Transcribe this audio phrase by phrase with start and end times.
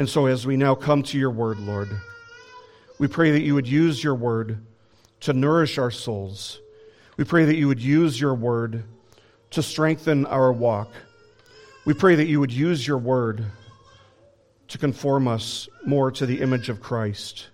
[0.00, 1.90] And so, as we now come to your word, Lord,
[2.98, 4.64] we pray that you would use your word
[5.20, 6.58] to nourish our souls.
[7.18, 8.84] We pray that you would use your word
[9.50, 10.90] to strengthen our walk.
[11.84, 13.44] We pray that you would use your word
[14.68, 17.48] to conform us more to the image of Christ.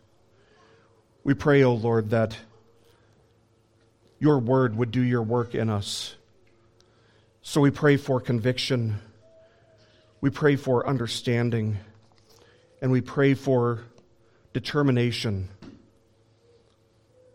[1.25, 2.39] We pray, O oh Lord, that
[4.21, 6.15] your word would do your work in us.
[7.43, 9.01] So we pray for conviction.
[10.21, 11.79] We pray for understanding.
[12.87, 13.81] And we pray for
[14.53, 15.49] determination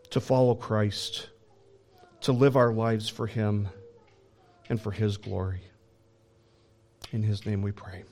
[0.08, 1.28] to follow Christ,
[2.22, 3.68] to live our lives for Him
[4.70, 5.60] and for His glory.
[7.12, 8.04] In His name we pray.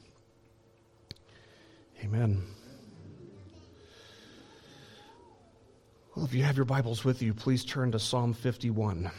[2.04, 2.42] Amen.
[6.14, 9.10] Well, if you have your Bibles with you, please turn to Psalm 51.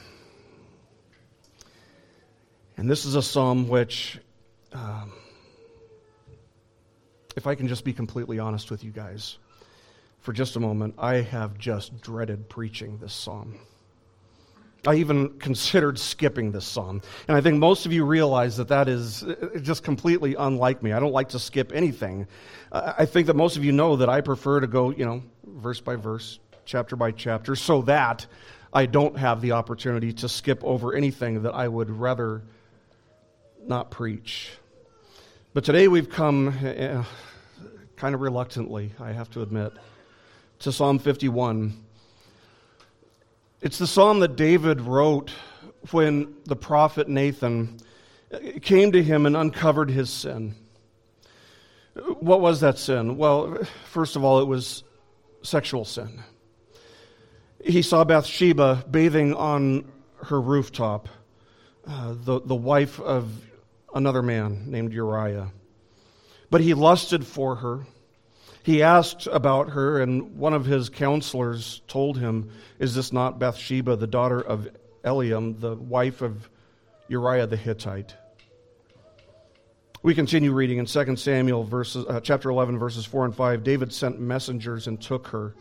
[2.77, 4.19] And this is a psalm which,
[4.73, 5.11] um,
[7.35, 9.37] if I can just be completely honest with you guys,
[10.19, 13.57] for just a moment, I have just dreaded preaching this psalm.
[14.85, 17.01] I even considered skipping this psalm.
[17.27, 20.91] And I think most of you realize that that is uh, just completely unlike me.
[20.91, 22.27] I don't like to skip anything.
[22.71, 25.81] I think that most of you know that I prefer to go, you know, verse
[25.81, 28.25] by verse, chapter by chapter, so that
[28.73, 32.43] I don't have the opportunity to skip over anything that I would rather
[33.67, 34.51] not preach.
[35.53, 37.03] But today we've come uh,
[37.97, 39.73] kind of reluctantly, I have to admit,
[40.59, 41.73] to Psalm 51.
[43.59, 45.29] It's the psalm that David wrote
[45.89, 47.79] when the prophet Nathan
[48.61, 50.55] came to him and uncovered his sin.
[52.21, 53.17] What was that sin?
[53.17, 54.85] Well, first of all, it was
[55.41, 56.23] sexual sin.
[57.61, 59.91] He saw Bathsheba bathing on
[60.23, 61.09] her rooftop,
[61.85, 63.29] uh, the, the wife of
[63.93, 65.51] another man named Uriah.
[66.49, 67.85] But he lusted for her
[68.63, 73.95] he asked about her, and one of his counselors told him, Is this not Bathsheba,
[73.95, 74.69] the daughter of
[75.03, 76.47] Eliam, the wife of
[77.07, 78.15] Uriah the Hittite?
[80.03, 83.63] We continue reading in 2 Samuel verses, uh, chapter 11, verses 4 and 5.
[83.63, 85.55] David sent messengers and took her.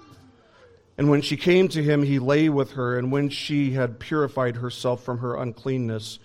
[0.99, 4.57] And when she came to him, he lay with her, and when she had purified
[4.57, 6.19] herself from her uncleanness,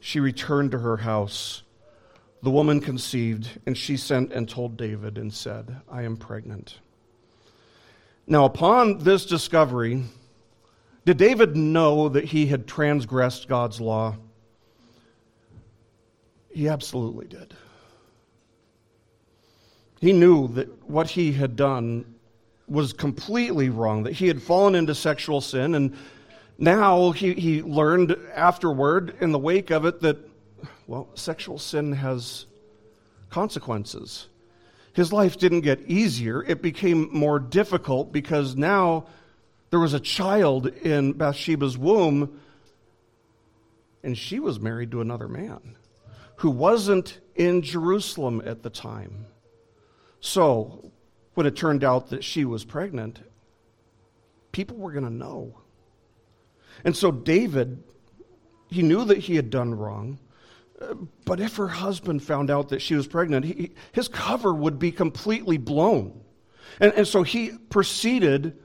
[0.00, 1.62] she returned to her house.
[2.42, 6.78] The woman conceived, and she sent and told David and said, I am pregnant.
[8.26, 10.02] Now, upon this discovery,
[11.04, 14.16] did David know that he had transgressed God's law?
[16.50, 17.54] He absolutely did.
[20.00, 22.14] He knew that what he had done
[22.68, 25.96] was completely wrong, that he had fallen into sexual sin, and
[26.58, 30.18] now he, he learned afterward, in the wake of it, that
[30.86, 32.46] well, sexual sin has
[33.30, 34.28] consequences.
[34.92, 39.06] His life didn't get easier, it became more difficult because now
[39.70, 42.40] there was a child in Bathsheba's womb,
[44.02, 45.76] and she was married to another man
[46.36, 49.26] who wasn't in Jerusalem at the time.
[50.20, 50.92] So,
[51.34, 53.20] when it turned out that she was pregnant,
[54.52, 55.58] people were going to know.
[56.86, 57.82] And so, David,
[58.70, 60.20] he knew that he had done wrong.
[61.24, 64.92] But if her husband found out that she was pregnant, he, his cover would be
[64.92, 66.20] completely blown.
[66.78, 68.56] And, and so he proceeded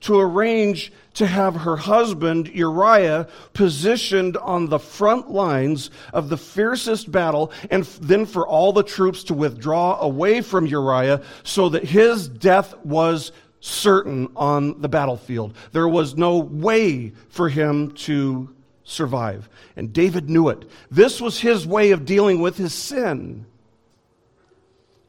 [0.00, 7.12] to arrange to have her husband, Uriah, positioned on the front lines of the fiercest
[7.12, 12.28] battle, and then for all the troops to withdraw away from Uriah so that his
[12.28, 13.30] death was
[13.60, 15.54] certain on the battlefield.
[15.72, 18.54] There was no way for him to
[18.84, 19.48] survive.
[19.76, 20.64] And David knew it.
[20.90, 23.46] This was his way of dealing with his sin.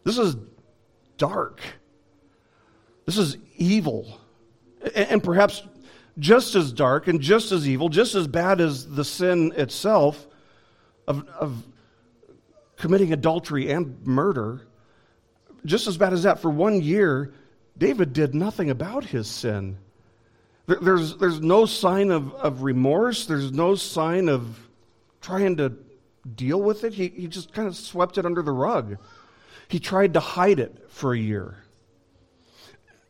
[0.03, 0.35] This is
[1.17, 1.61] dark.
[3.05, 4.19] This is evil.
[4.95, 5.63] And perhaps
[6.17, 10.27] just as dark and just as evil, just as bad as the sin itself
[11.07, 11.63] of, of
[12.77, 14.61] committing adultery and murder,
[15.65, 16.39] just as bad as that.
[16.39, 17.33] For one year,
[17.79, 19.77] David did nothing about his sin.
[20.67, 23.25] There's, there's no sign of, of remorse.
[23.25, 24.59] There's no sign of
[25.21, 25.73] trying to
[26.35, 26.93] deal with it.
[26.93, 28.97] He, he just kind of swept it under the rug.
[29.69, 31.63] He tried to hide it for a year.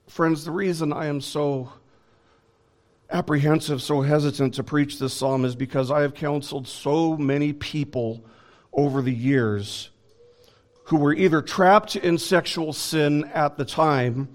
[0.07, 1.73] Friends, the reason I am so
[3.09, 8.23] apprehensive, so hesitant to preach this psalm is because I have counseled so many people
[8.71, 9.89] over the years
[10.85, 14.29] who were either trapped in sexual sin at the time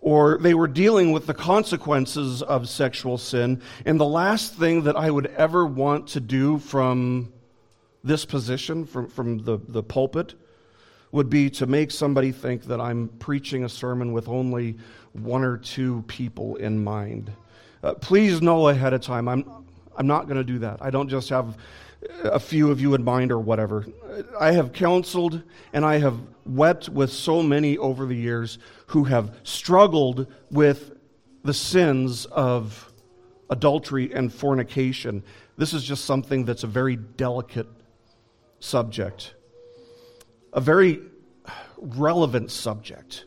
[0.00, 3.60] or they were dealing with the consequences of sexual sin.
[3.84, 7.32] And the last thing that I would ever want to do from
[8.02, 10.34] this position, from, from the, the pulpit,
[11.12, 14.78] would be to make somebody think that I'm preaching a sermon with only
[15.12, 17.30] one or two people in mind.
[17.82, 19.44] Uh, please know ahead of time, I'm,
[19.96, 20.78] I'm not going to do that.
[20.80, 21.56] I don't just have
[22.22, 23.86] a few of you in mind or whatever.
[24.38, 25.42] I have counseled
[25.72, 28.58] and I have wept with so many over the years
[28.90, 30.96] who have struggled with
[31.44, 32.92] the sins of
[33.48, 35.22] adultery and fornication.
[35.56, 37.68] This is just something that's a very delicate
[38.58, 39.34] subject,
[40.52, 41.02] a very
[41.76, 43.26] relevant subject.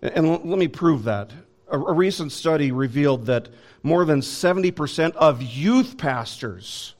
[0.00, 1.32] And let me prove that.
[1.70, 3.48] A recent study revealed that
[3.82, 6.94] more than 70% of youth pastors,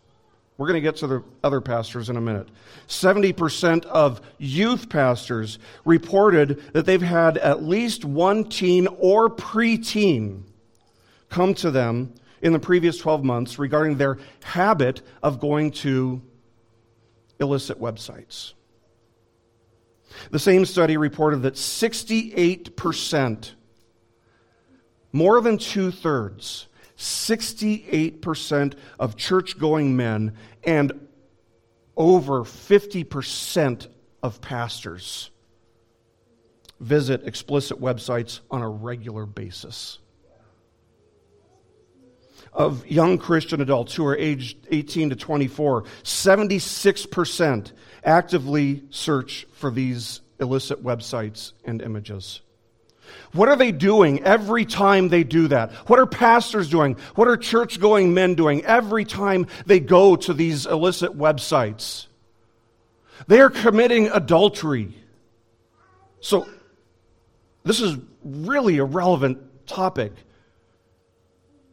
[0.59, 2.49] we're going to get to the other pastors in a minute,
[2.89, 10.43] 70% of youth pastors reported that they've had at least one teen or preteen
[11.31, 12.13] come to them
[12.43, 16.21] in the previous 12 months regarding their habit of going to
[17.39, 18.55] illicit websites.
[20.31, 23.53] The same study reported that 68%,
[25.13, 26.68] more than two thirds,
[26.99, 30.35] 68% of church going men
[30.65, 31.09] and
[31.97, 33.87] over 50%
[34.23, 35.31] of pastors
[36.81, 39.99] visit explicit websites on a regular basis.
[42.53, 47.73] Of young Christian adults who are aged 18 to 24, 76%
[48.05, 52.41] actively search for these illicit websites and images.
[53.33, 55.73] What are they doing every time they do that?
[55.89, 56.97] What are pastors doing?
[57.15, 62.07] What are church going men doing every time they go to these illicit websites?
[63.27, 64.97] They are committing adultery.
[66.21, 66.49] So,
[67.65, 70.13] this is really a relevant topic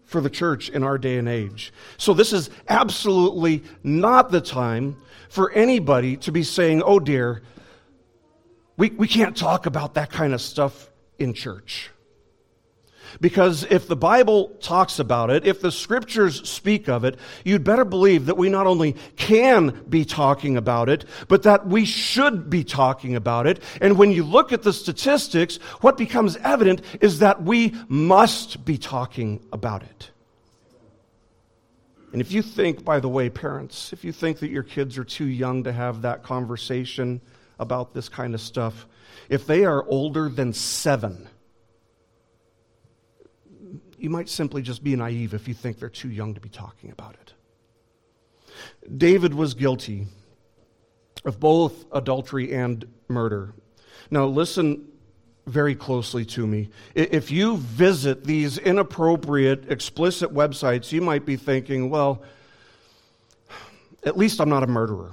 [0.03, 1.71] for the church in our day and age.
[1.97, 4.97] So, this is absolutely not the time
[5.29, 7.41] for anybody to be saying, oh dear,
[8.77, 11.91] we, we can't talk about that kind of stuff in church.
[13.21, 17.85] Because if the Bible talks about it, if the scriptures speak of it, you'd better
[17.85, 22.63] believe that we not only can be talking about it, but that we should be
[22.63, 23.61] talking about it.
[23.79, 28.77] And when you look at the statistics, what becomes evident is that we must be
[28.77, 30.11] talking about it.
[32.11, 35.03] And if you think, by the way, parents, if you think that your kids are
[35.03, 37.19] too young to have that conversation
[37.59, 38.87] about this kind of stuff,
[39.29, 41.27] if they are older than seven,
[43.97, 46.91] you might simply just be naive if you think they're too young to be talking
[46.91, 47.33] about it.
[48.97, 50.07] David was guilty
[51.23, 53.53] of both adultery and murder.
[54.11, 54.87] Now, listen
[55.47, 56.69] very closely to me.
[56.93, 62.23] If you visit these inappropriate, explicit websites, you might be thinking, well,
[64.03, 65.11] at least I'm not a murderer.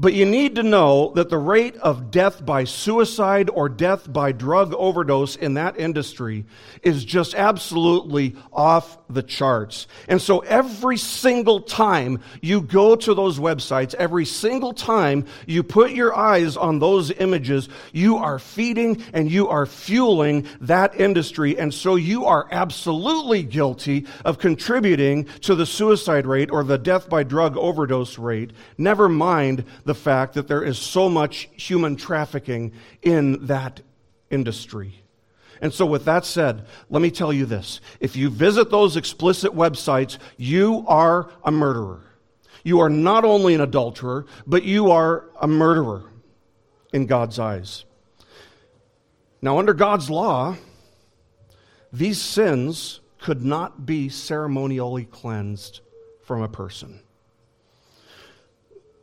[0.00, 4.32] But you need to know that the rate of death by suicide or death by
[4.32, 6.46] drug overdose in that industry
[6.82, 9.86] is just absolutely off the charts.
[10.08, 15.90] And so every single time you go to those websites, every single time you put
[15.90, 21.58] your eyes on those images, you are feeding and you are fueling that industry.
[21.58, 27.10] And so you are absolutely guilty of contributing to the suicide rate or the death
[27.10, 28.52] by drug overdose rate.
[28.78, 32.72] Never mind the fact that there is so much human trafficking
[33.02, 33.80] in that
[34.30, 35.02] industry.
[35.60, 37.80] And so, with that said, let me tell you this.
[38.00, 42.02] If you visit those explicit websites, you are a murderer.
[42.64, 46.04] You are not only an adulterer, but you are a murderer
[46.92, 47.84] in God's eyes.
[49.42, 50.56] Now, under God's law,
[51.92, 55.80] these sins could not be ceremonially cleansed
[56.22, 57.00] from a person.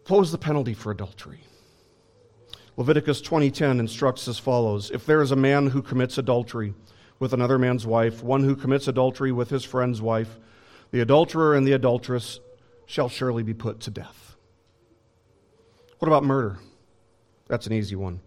[0.07, 1.41] What was the penalty for adultery?
[2.77, 6.73] Leviticus 20:10 instructs as follows: If there is a man who commits adultery
[7.19, 10.39] with another man's wife, one who commits adultery with his friend's wife,
[10.91, 12.39] the adulterer and the adulteress
[12.85, 14.37] shall surely be put to death.
[15.99, 16.59] What about murder?
[17.47, 18.21] That's an easy one.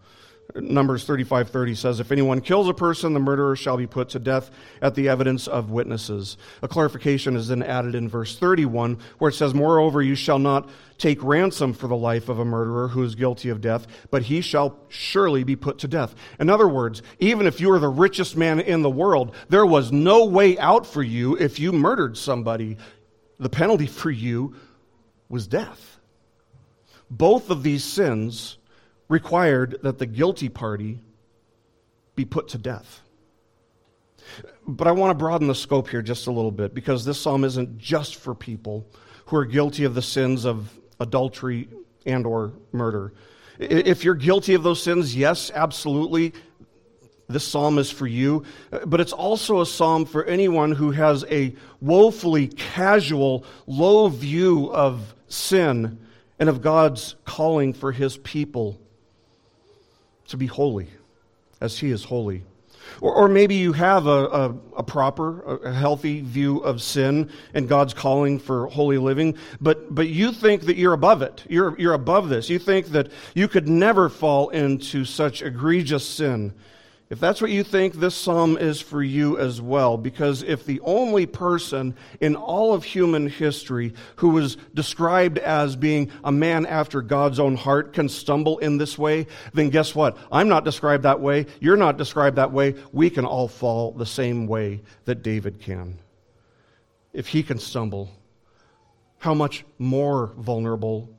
[0.55, 4.51] Numbers 35:30 says if anyone kills a person the murderer shall be put to death
[4.81, 6.37] at the evidence of witnesses.
[6.61, 10.69] A clarification is then added in verse 31 where it says moreover you shall not
[10.97, 14.41] take ransom for the life of a murderer who is guilty of death but he
[14.41, 16.15] shall surely be put to death.
[16.39, 19.91] In other words, even if you were the richest man in the world there was
[19.91, 22.77] no way out for you if you murdered somebody.
[23.39, 24.55] The penalty for you
[25.29, 25.99] was death.
[27.09, 28.57] Both of these sins
[29.11, 30.97] required that the guilty party
[32.15, 33.01] be put to death.
[34.65, 37.43] But I want to broaden the scope here just a little bit because this psalm
[37.43, 38.87] isn't just for people
[39.25, 41.67] who are guilty of the sins of adultery
[42.05, 43.11] and or murder.
[43.59, 46.31] If you're guilty of those sins, yes, absolutely.
[47.27, 48.45] This psalm is for you,
[48.85, 55.13] but it's also a psalm for anyone who has a woefully casual, low view of
[55.27, 55.99] sin
[56.39, 58.80] and of God's calling for his people
[60.31, 60.87] to be holy
[61.61, 62.43] as he is holy.
[62.99, 67.69] Or, or maybe you have a, a, a proper, a healthy view of sin and
[67.69, 71.43] God's calling for holy living, but, but you think that you're above it.
[71.47, 72.49] You're, you're above this.
[72.49, 76.53] You think that you could never fall into such egregious sin
[77.11, 80.79] if that's what you think, this psalm is for you as well, because if the
[80.79, 87.01] only person in all of human history who was described as being a man after
[87.01, 90.17] God's own heart can stumble in this way, then guess what?
[90.31, 91.47] I'm not described that way.
[91.59, 92.75] You're not described that way.
[92.93, 95.99] We can all fall the same way that David can.
[97.11, 98.09] If he can stumble,
[99.17, 101.09] how much more vulnerable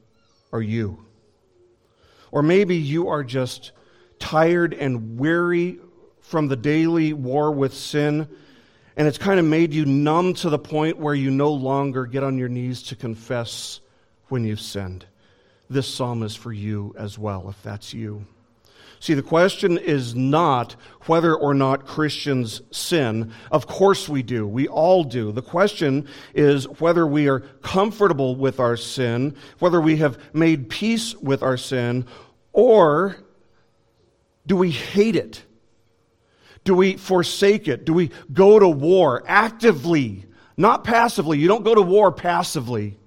[0.55, 1.05] are you?
[2.31, 3.73] Or maybe you are just
[4.23, 5.81] tired and weary
[6.21, 8.29] from the daily war with sin,
[8.97, 12.23] and it's kind of made you numb to the point where you no longer get
[12.23, 13.81] on your knees to confess
[14.29, 15.05] when you've sinned.
[15.69, 18.25] This psalm is for you as well, if that's you.
[19.01, 20.77] See, the question is not
[21.07, 23.33] whether or not Christians sin.
[23.51, 24.47] Of course we do.
[24.47, 25.33] We all do.
[25.33, 31.17] The question is whether we are comfortable with our sin, whether we have made peace
[31.17, 32.07] with our sin,
[32.53, 33.17] or
[34.47, 35.43] do we hate it?
[36.65, 37.85] Do we forsake it?
[37.85, 40.25] Do we go to war actively,
[40.57, 41.39] not passively?
[41.39, 42.99] You don't go to war passively.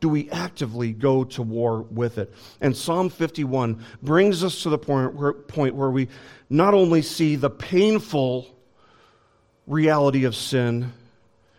[0.00, 2.32] Do we actively go to war with it?
[2.60, 6.08] And Psalm 51 brings us to the point where, point where we
[6.48, 8.46] not only see the painful
[9.66, 10.92] reality of sin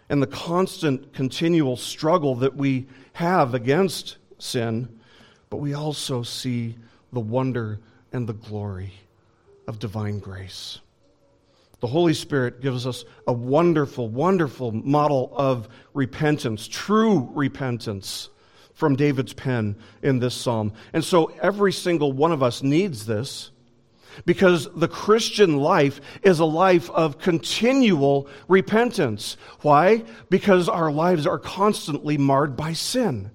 [0.09, 4.99] and the constant, continual struggle that we have against sin,
[5.49, 6.75] but we also see
[7.11, 7.79] the wonder
[8.11, 8.93] and the glory
[9.67, 10.79] of divine grace.
[11.79, 18.29] The Holy Spirit gives us a wonderful, wonderful model of repentance, true repentance
[18.73, 20.73] from David's pen in this psalm.
[20.93, 23.51] And so every single one of us needs this
[24.25, 29.37] because the Christian life is a life of continual repentance.
[29.61, 30.03] Why?
[30.29, 33.31] Because our lives are constantly marred by sin.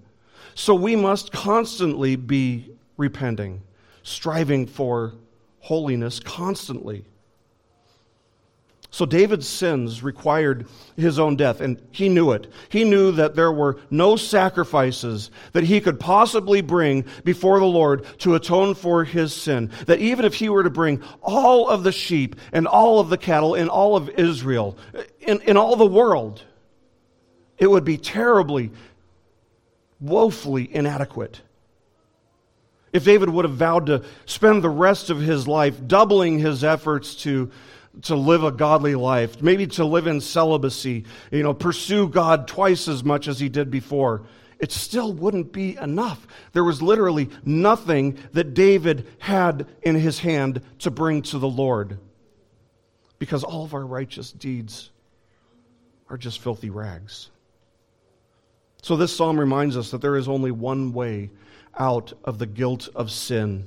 [0.55, 3.63] So we must constantly be repenting
[4.05, 5.15] striving for
[5.59, 7.05] holiness constantly.
[8.95, 12.47] So David's sins required his own death, and he knew it.
[12.69, 18.07] He knew that there were no sacrifices that he could possibly bring before the Lord
[18.21, 19.73] to atone for his sin.
[19.87, 23.19] That even if he were to bring all of the sheep and all of the
[23.19, 24.79] cattle in all of Israel,
[25.19, 26.45] in, in all the world,
[27.59, 28.71] it would be terribly,
[29.99, 31.41] woefully inadequate.
[32.95, 37.17] If David would have vowed to spend the rest of his life doubling his efforts
[37.25, 37.51] to,
[38.03, 42.87] to live a godly life, maybe to live in celibacy, you know, pursue God twice
[42.87, 44.23] as much as he did before,
[44.61, 46.25] it still wouldn't be enough.
[46.53, 51.99] There was literally nothing that David had in his hand to bring to the Lord
[53.19, 54.91] because all of our righteous deeds
[56.09, 57.31] are just filthy rags.
[58.83, 61.31] So, this psalm reminds us that there is only one way
[61.79, 63.67] out of the guilt of sin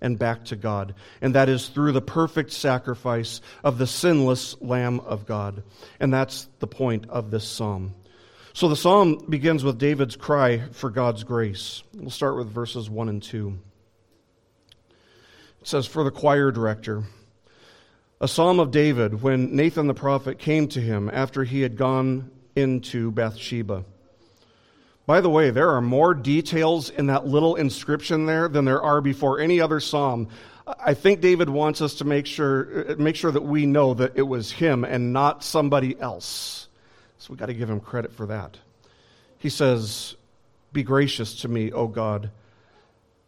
[0.00, 0.94] and back to God.
[1.20, 5.62] And that is through the perfect sacrifice of the sinless Lamb of God.
[6.00, 7.94] And that's the point of this psalm.
[8.52, 11.82] So the psalm begins with David's cry for God's grace.
[11.94, 13.58] We'll start with verses 1 and 2.
[15.62, 17.04] It says, For the choir director,
[18.20, 22.30] a psalm of David when Nathan the prophet came to him after he had gone
[22.54, 23.84] into Bathsheba.
[25.04, 29.00] By the way, there are more details in that little inscription there than there are
[29.00, 30.28] before any other psalm.
[30.66, 34.12] I think David wants us to make sure, uh, make sure that we know that
[34.14, 36.68] it was him and not somebody else.
[37.18, 38.56] So we've got to give him credit for that.
[39.38, 40.14] He says,
[40.72, 42.30] Be gracious to me, O God,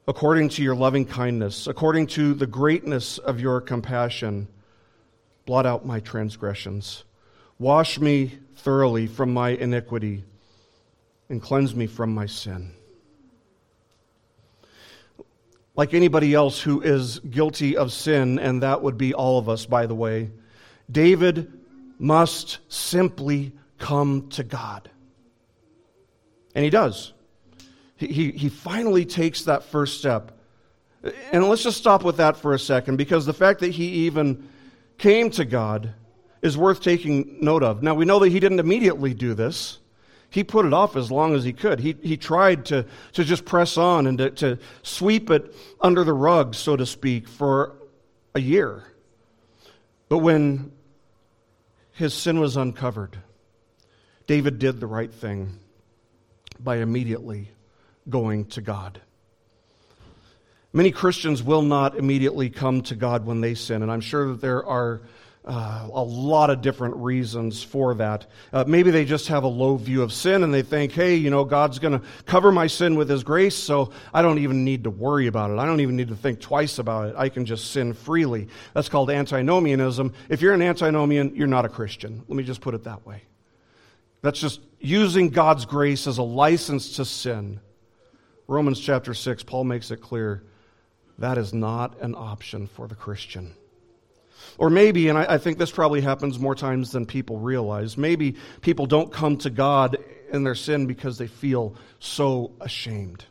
[0.06, 4.46] according to your loving kindness, according to the greatness of your compassion.
[5.44, 7.02] Blot out my transgressions.
[7.58, 10.24] Wash me thoroughly from my iniquity
[11.34, 12.70] and cleanse me from my sin.
[15.74, 19.66] Like anybody else who is guilty of sin, and that would be all of us,
[19.66, 20.30] by the way,
[20.88, 21.52] David
[21.98, 24.88] must simply come to God.
[26.54, 27.12] And he does.
[27.96, 30.38] He, he, he finally takes that first step.
[31.32, 34.48] And let's just stop with that for a second, because the fact that he even
[34.98, 35.94] came to God
[36.42, 37.82] is worth taking note of.
[37.82, 39.80] Now, we know that he didn't immediately do this.
[40.34, 41.78] He put it off as long as he could.
[41.78, 46.12] He, he tried to, to just press on and to, to sweep it under the
[46.12, 47.76] rug, so to speak, for
[48.34, 48.82] a year.
[50.08, 50.72] But when
[51.92, 53.16] his sin was uncovered,
[54.26, 55.60] David did the right thing
[56.58, 57.52] by immediately
[58.10, 59.00] going to God.
[60.72, 64.40] Many Christians will not immediately come to God when they sin, and I'm sure that
[64.40, 65.02] there are
[65.46, 68.26] uh, a lot of different reasons for that.
[68.52, 71.28] Uh, maybe they just have a low view of sin and they think, hey, you
[71.28, 74.84] know, God's going to cover my sin with His grace, so I don't even need
[74.84, 75.58] to worry about it.
[75.58, 77.14] I don't even need to think twice about it.
[77.18, 78.48] I can just sin freely.
[78.72, 80.14] That's called antinomianism.
[80.30, 82.24] If you're an antinomian, you're not a Christian.
[82.26, 83.22] Let me just put it that way.
[84.22, 87.60] That's just using God's grace as a license to sin.
[88.46, 90.42] Romans chapter 6, Paul makes it clear
[91.18, 93.54] that is not an option for the Christian.
[94.58, 98.36] Or maybe, and I, I, think this probably happens more times than people realize, maybe
[98.60, 99.98] people don't come to God
[100.30, 103.24] in their sin because they feel so ashamed.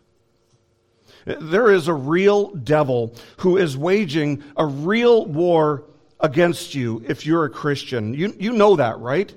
[1.26, 5.86] There is a real devil who is waging a real war
[6.20, 8.14] against you if you're a Christian.
[8.14, 9.34] You, you know that, right?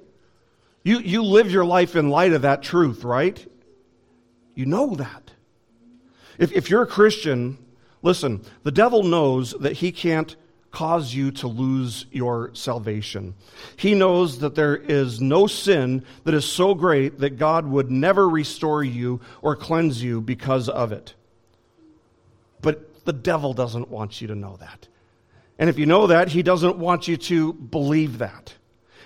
[0.83, 3.45] You, you live your life in light of that truth, right?
[4.55, 5.31] You know that.
[6.39, 7.59] If, if you're a Christian,
[8.03, 10.35] listen, the devil knows that he can't
[10.77, 13.35] cause you to lose your salvation.
[13.79, 18.29] He knows that there is no sin that is so great that God would never
[18.29, 21.15] restore you or cleanse you because of it.
[22.61, 24.87] But the devil doesn't want you to know that.
[25.59, 28.55] And if you know that, he doesn't want you to believe that.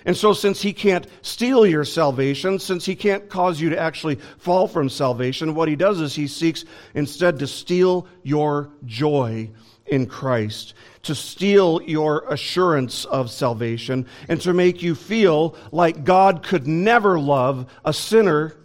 [0.03, 4.15] And so, since he can't steal your salvation, since he can't cause you to actually
[4.39, 9.51] fall from salvation, what he does is he seeks instead to steal your joy
[9.91, 16.41] in Christ to steal your assurance of salvation and to make you feel like God
[16.41, 18.55] could never love a sinner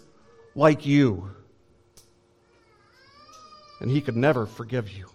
[0.54, 1.30] like you.
[3.80, 5.08] And he could never forgive you.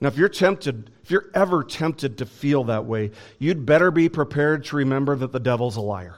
[0.00, 4.08] Now, if you're tempted, if you're ever tempted to feel that way, you'd better be
[4.08, 6.16] prepared to remember that the devil's a liar.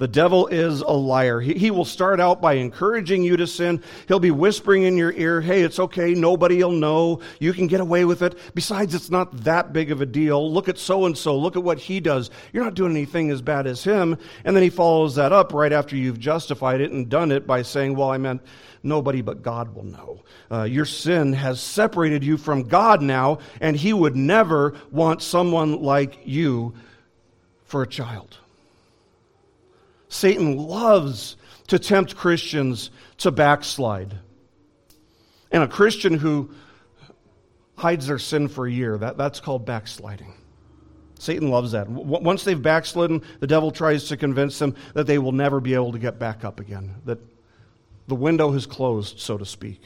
[0.00, 1.40] The devil is a liar.
[1.40, 3.82] He, he will start out by encouraging you to sin.
[4.08, 6.14] He'll be whispering in your ear, hey, it's okay.
[6.14, 7.20] Nobody will know.
[7.38, 8.38] You can get away with it.
[8.54, 10.50] Besides, it's not that big of a deal.
[10.50, 11.36] Look at so and so.
[11.36, 12.30] Look at what he does.
[12.50, 14.16] You're not doing anything as bad as him.
[14.46, 17.60] And then he follows that up right after you've justified it and done it by
[17.60, 18.40] saying, well, I meant
[18.82, 20.24] nobody but God will know.
[20.50, 25.82] Uh, your sin has separated you from God now, and he would never want someone
[25.82, 26.72] like you
[27.66, 28.38] for a child.
[30.10, 31.36] Satan loves
[31.68, 34.18] to tempt Christians to backslide.
[35.52, 36.50] And a Christian who
[37.76, 40.34] hides their sin for a year, that, that's called backsliding.
[41.18, 41.88] Satan loves that.
[41.88, 45.92] Once they've backslidden, the devil tries to convince them that they will never be able
[45.92, 47.18] to get back up again, that
[48.08, 49.80] the window has closed, so to speak.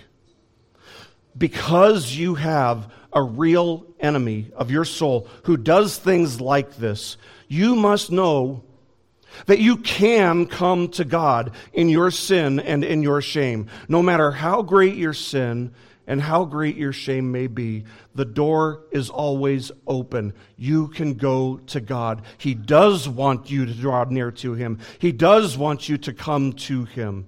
[1.37, 7.74] Because you have a real enemy of your soul who does things like this, you
[7.74, 8.62] must know
[9.47, 13.68] that you can come to God in your sin and in your shame.
[13.88, 15.73] No matter how great your sin
[16.07, 20.35] and how great your shame may be, the door is always open.
[20.57, 22.23] You can go to God.
[22.38, 26.53] He does want you to draw near to Him, He does want you to come
[26.53, 27.27] to Him.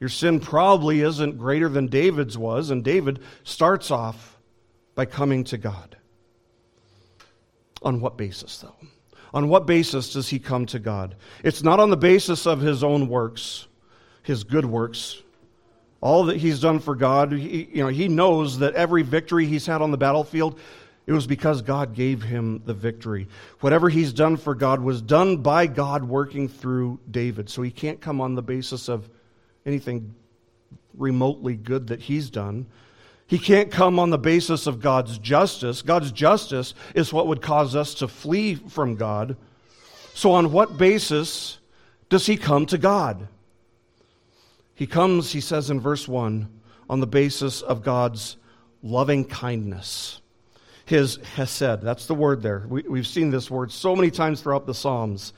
[0.00, 4.38] Your sin probably isn't greater than David's was, and David starts off
[4.94, 5.96] by coming to God.
[7.82, 8.76] On what basis, though?
[9.34, 11.16] On what basis does he come to God?
[11.44, 13.66] It's not on the basis of his own works,
[14.22, 15.22] his good works.
[16.00, 19.66] All that he's done for God, he, you know, he knows that every victory he's
[19.66, 20.58] had on the battlefield,
[21.06, 23.28] it was because God gave him the victory.
[23.60, 27.48] Whatever he's done for God was done by God working through David.
[27.48, 29.08] So he can't come on the basis of
[29.64, 30.14] anything
[30.94, 32.66] remotely good that he's done.
[33.28, 35.82] He can't come on the basis of God's justice.
[35.82, 39.36] God's justice is what would cause us to flee from God.
[40.14, 41.58] So, on what basis
[42.08, 43.28] does he come to God?
[44.74, 46.48] He comes, he says in verse 1,
[46.88, 48.38] on the basis of God's
[48.82, 50.22] loving kindness.
[50.86, 52.64] His hesed, that's the word there.
[52.66, 55.34] We, have seen this word so many times throughout the Psalms.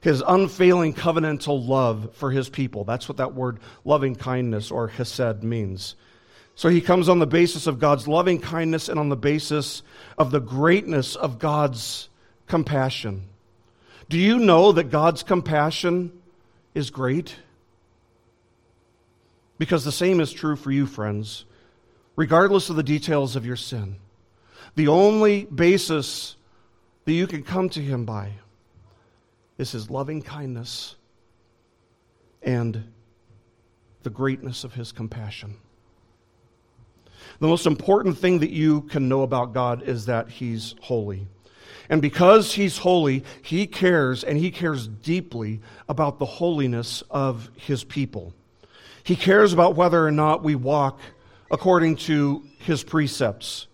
[0.00, 2.82] His unfailing covenantal love for his people.
[2.82, 5.94] That's what that word loving kindness or hesed means.
[6.58, 9.84] So he comes on the basis of God's loving kindness and on the basis
[10.18, 12.08] of the greatness of God's
[12.48, 13.28] compassion.
[14.08, 16.10] Do you know that God's compassion
[16.74, 17.36] is great?
[19.56, 21.44] Because the same is true for you, friends,
[22.16, 23.94] regardless of the details of your sin.
[24.74, 26.34] The only basis
[27.04, 28.32] that you can come to Him by
[29.58, 30.96] is His loving kindness
[32.42, 32.82] and
[34.02, 35.58] the greatness of his compassion.
[37.40, 41.28] The most important thing that you can know about God is that he's holy.
[41.88, 47.84] And because he's holy, he cares, and he cares deeply about the holiness of his
[47.84, 48.34] people.
[49.04, 51.00] He cares about whether or not we walk
[51.50, 53.68] according to his precepts.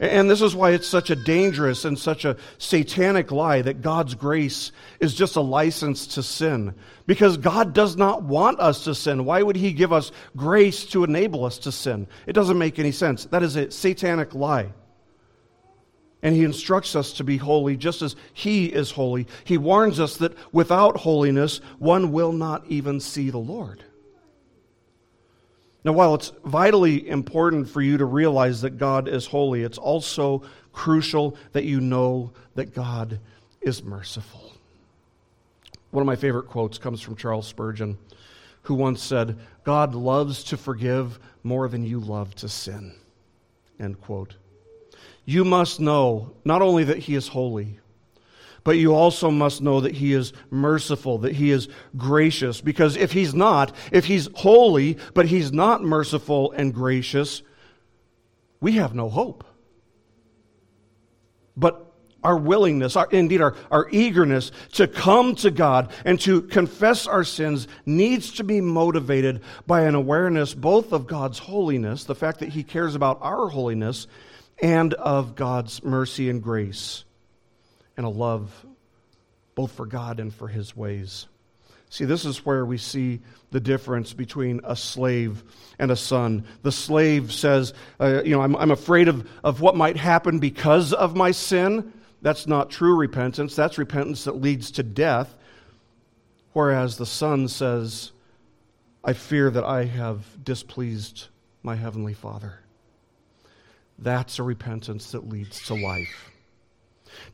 [0.00, 4.14] And this is why it's such a dangerous and such a satanic lie that God's
[4.14, 6.74] grace is just a license to sin.
[7.06, 9.26] Because God does not want us to sin.
[9.26, 12.06] Why would He give us grace to enable us to sin?
[12.26, 13.26] It doesn't make any sense.
[13.26, 14.72] That is a satanic lie.
[16.22, 19.26] And He instructs us to be holy just as He is holy.
[19.44, 23.84] He warns us that without holiness, one will not even see the Lord.
[25.82, 30.42] Now, while it's vitally important for you to realize that God is holy, it's also
[30.72, 33.18] crucial that you know that God
[33.62, 34.52] is merciful.
[35.90, 37.98] One of my favorite quotes comes from Charles Spurgeon,
[38.62, 42.94] who once said, God loves to forgive more than you love to sin.
[43.78, 44.36] End quote.
[45.24, 47.79] You must know not only that He is holy,
[48.64, 52.60] but you also must know that He is merciful, that He is gracious.
[52.60, 57.42] Because if He's not, if He's holy, but He's not merciful and gracious,
[58.60, 59.44] we have no hope.
[61.56, 61.86] But
[62.22, 67.24] our willingness, our, indeed our, our eagerness to come to God and to confess our
[67.24, 72.50] sins needs to be motivated by an awareness both of God's holiness, the fact that
[72.50, 74.06] He cares about our holiness,
[74.62, 77.04] and of God's mercy and grace
[78.00, 78.64] and a love
[79.54, 81.26] both for God and for his ways.
[81.90, 85.44] See, this is where we see the difference between a slave
[85.78, 86.46] and a son.
[86.62, 90.94] The slave says, uh, You know, I'm, I'm afraid of, of what might happen because
[90.94, 91.92] of my sin.
[92.22, 93.54] That's not true repentance.
[93.54, 95.36] That's repentance that leads to death.
[96.54, 98.12] Whereas the son says,
[99.04, 101.26] I fear that I have displeased
[101.62, 102.60] my heavenly Father.
[103.98, 106.29] That's a repentance that leads to life.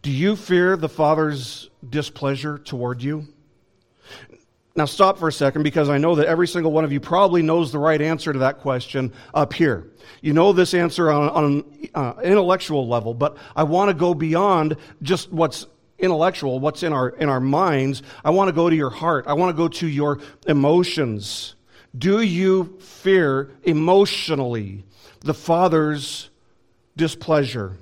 [0.03, 3.27] Do you fear the Father's displeasure toward you?
[4.77, 7.41] Now, stop for a second because I know that every single one of you probably
[7.41, 9.91] knows the right answer to that question up here.
[10.21, 14.13] You know this answer on, on an uh, intellectual level, but I want to go
[14.13, 15.67] beyond just what's
[15.99, 18.03] intellectual, what's in our, in our minds.
[18.23, 19.27] I want to go to your heart.
[19.27, 21.55] I want to go to your emotions.
[21.97, 24.85] Do you fear emotionally
[25.21, 26.29] the Father's
[26.99, 27.79] displeasure?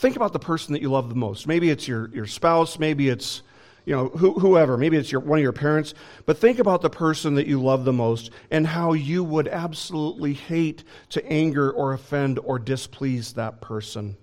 [0.00, 1.46] Think about the person that you love the most.
[1.46, 3.42] Maybe it's your, your spouse, maybe it's
[3.84, 7.34] you know whoever, maybe it's your, one of your parents, but think about the person
[7.34, 12.38] that you love the most and how you would absolutely hate to anger or offend
[12.44, 14.16] or displease that person.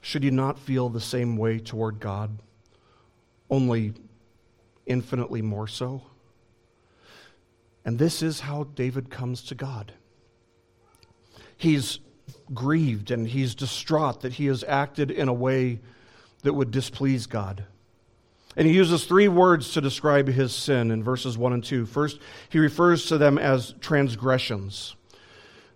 [0.00, 2.38] Should you not feel the same way toward God,
[3.50, 3.92] only
[4.86, 6.02] infinitely more so?
[7.84, 9.92] And this is how David comes to God.
[11.56, 12.00] He's
[12.54, 15.80] grieved and he's distraught that he has acted in a way
[16.42, 17.64] that would displease God.
[18.56, 21.86] And he uses three words to describe his sin in verses 1 and 2.
[21.86, 24.96] First, he refers to them as transgressions.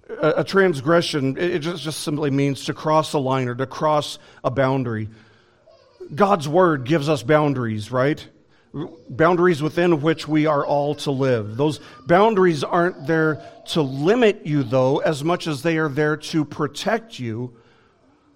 [0.08, 4.18] A, a transgression, it just, just simply means to cross a line or to cross
[4.42, 5.08] a boundary.
[6.12, 8.26] God's word gives us boundaries, right?
[9.08, 11.56] Boundaries within which we are all to live.
[11.56, 16.44] Those boundaries aren't there to limit you, though, as much as they are there to
[16.44, 17.54] protect you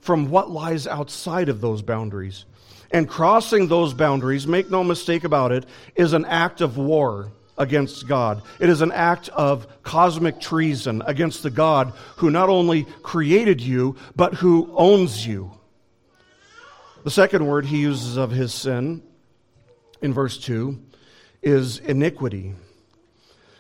[0.00, 2.44] from what lies outside of those boundaries.
[2.90, 8.06] And crossing those boundaries, make no mistake about it, is an act of war against
[8.06, 8.42] God.
[8.60, 13.96] It is an act of cosmic treason against the God who not only created you,
[14.14, 15.50] but who owns you.
[17.04, 19.02] The second word he uses of his sin
[20.06, 20.78] in verse 2
[21.42, 22.54] is iniquity.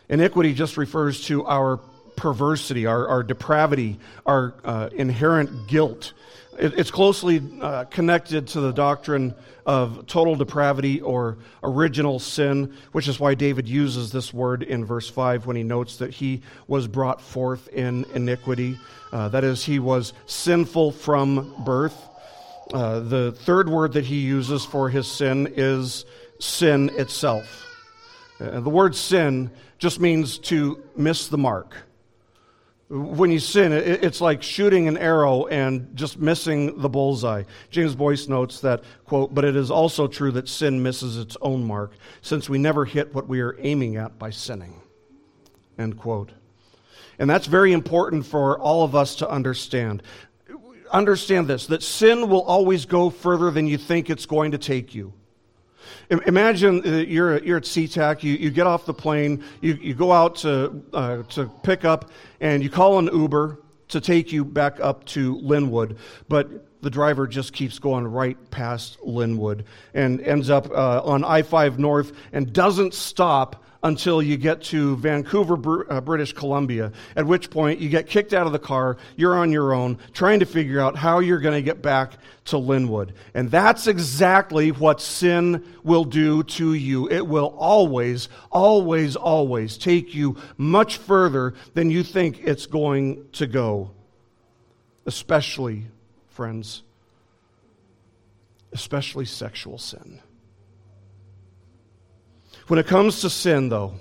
[0.08, 1.78] Iniquity just refers to our
[2.14, 6.12] perversity, our, our depravity, our uh, inherent guilt.
[6.56, 9.34] It, it's closely uh, connected to the doctrine
[9.66, 15.10] of total depravity or original sin, which is why David uses this word in verse
[15.10, 18.78] 5 when he notes that he was brought forth in iniquity.
[19.12, 22.08] Uh, that is, he was sinful from birth.
[22.72, 26.04] Uh, the third word that he uses for his sin is
[26.38, 27.66] sin itself.
[28.40, 31.74] Uh, the word sin just means to miss the mark.
[32.88, 37.44] When you sin, it, it's like shooting an arrow and just missing the bullseye.
[37.70, 41.64] James Boice notes that, quote, but it is also true that sin misses its own
[41.64, 44.80] mark, since we never hit what we are aiming at by sinning,
[45.78, 46.32] end quote.
[47.18, 50.02] And that's very important for all of us to understand.
[50.92, 54.94] Understand this that sin will always go further than you think it's going to take
[54.94, 55.12] you.
[56.10, 60.36] Imagine you're, you're at SeaTac, you, you get off the plane, you, you go out
[60.36, 65.04] to, uh, to pick up, and you call an Uber to take you back up
[65.06, 65.96] to Lynnwood,
[66.28, 71.42] but the driver just keeps going right past Lynnwood and ends up uh, on I
[71.42, 77.50] 5 North and doesn't stop until you get to Vancouver, uh, British Columbia, at which
[77.50, 80.80] point you get kicked out of the car, you're on your own, trying to figure
[80.80, 82.14] out how you're going to get back
[82.46, 83.10] to Lynnwood.
[83.32, 87.08] And that's exactly what sin will do to you.
[87.08, 93.46] It will always, always, always take you much further than you think it's going to
[93.46, 93.92] go.
[95.06, 95.86] Especially,
[96.30, 96.82] friends,
[98.72, 100.20] especially sexual sin.
[102.66, 103.94] When it comes to sin, though,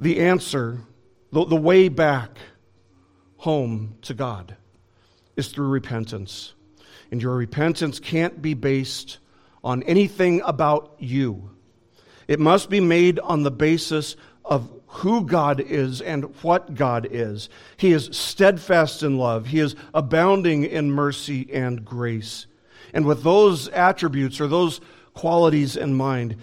[0.00, 0.80] the answer,
[1.30, 2.30] the, the way back
[3.36, 4.56] home to God,
[5.36, 6.54] is through repentance.
[7.12, 9.18] And your repentance can't be based
[9.62, 11.50] on anything about you.
[12.26, 17.48] It must be made on the basis of who God is and what God is.
[17.76, 22.46] He is steadfast in love, He is abounding in mercy and grace.
[22.92, 24.80] And with those attributes or those
[25.14, 26.36] qualities in mind,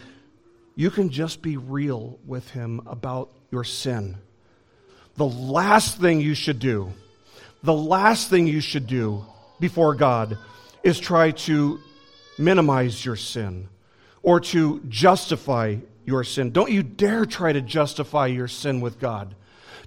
[0.77, 4.15] you can just be real with Him about your sin.
[5.15, 6.93] The last thing you should do,
[7.63, 9.25] the last thing you should do
[9.59, 10.37] before God
[10.83, 11.79] is try to
[12.37, 13.69] minimize your sin
[14.21, 16.51] or to justify your sin.
[16.51, 19.33] Don't you dare try to justify your sin with God.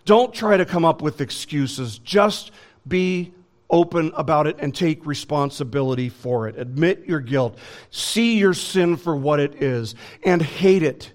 [0.04, 1.98] Don't try to come up with excuses.
[1.98, 2.50] Just
[2.86, 3.32] be
[3.70, 6.58] open about it and take responsibility for it.
[6.58, 7.58] Admit your guilt.
[7.90, 11.12] See your sin for what it is and hate it.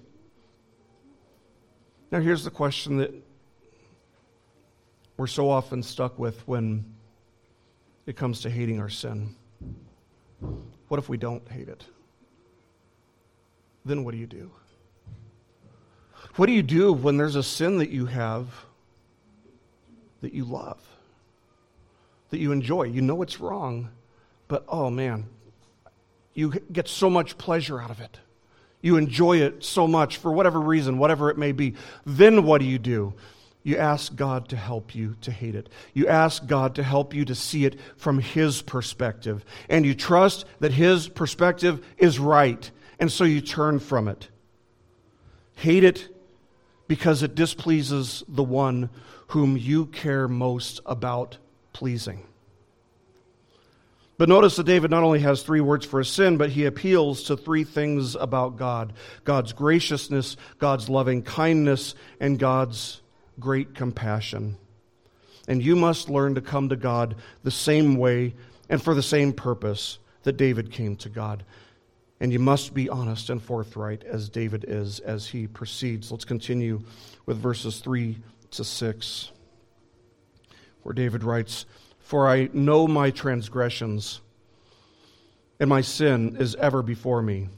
[2.10, 3.12] Now, here's the question that
[5.16, 6.84] we're so often stuck with when
[8.06, 9.34] it comes to hating our sin.
[10.88, 11.84] What if we don't hate it?
[13.84, 14.50] Then what do you do?
[16.36, 18.48] What do you do when there's a sin that you have
[20.20, 20.80] that you love?
[22.30, 22.84] That you enjoy.
[22.84, 23.90] You know it's wrong,
[24.48, 25.26] but oh man,
[26.34, 28.18] you get so much pleasure out of it.
[28.82, 31.74] You enjoy it so much for whatever reason, whatever it may be.
[32.04, 33.14] Then what do you do?
[33.62, 35.68] You ask God to help you to hate it.
[35.92, 39.44] You ask God to help you to see it from His perspective.
[39.68, 42.70] And you trust that His perspective is right.
[43.00, 44.28] And so you turn from it.
[45.56, 46.08] Hate it
[46.86, 48.88] because it displeases the one
[49.28, 51.38] whom you care most about
[51.76, 52.26] pleasing.
[54.16, 57.24] But notice that David not only has three words for a sin, but he appeals
[57.24, 63.02] to three things about God God's graciousness, God's loving kindness, and God's
[63.38, 64.56] great compassion.
[65.46, 68.34] And you must learn to come to God the same way
[68.70, 71.44] and for the same purpose that David came to God.
[72.20, 76.10] And you must be honest and forthright as David is as he proceeds.
[76.10, 76.80] Let's continue
[77.26, 78.16] with verses 3
[78.52, 79.32] to 6
[80.86, 81.66] where David writes,
[81.98, 84.20] For I know my transgressions,
[85.58, 87.48] and my sin is ever before me.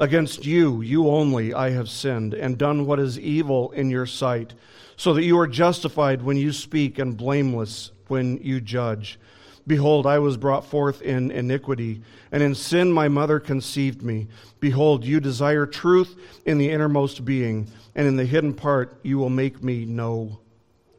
[0.00, 4.54] Against you, you only, I have sinned, and done what is evil in your sight,
[4.96, 9.18] so that you are justified when you speak, and blameless when you judge.
[9.66, 12.00] Behold, I was brought forth in iniquity,
[12.32, 14.28] and in sin my mother conceived me.
[14.60, 19.28] Behold, you desire truth in the innermost being, and in the hidden part you will
[19.28, 20.40] make me know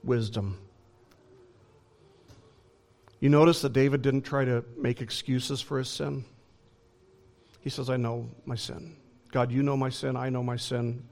[0.04, 0.60] wisdom.
[3.24, 6.26] You notice that David didn't try to make excuses for his sin.
[7.62, 8.98] He says, I know my sin.
[9.32, 10.18] God, you know my sin.
[10.18, 11.06] I know my sin.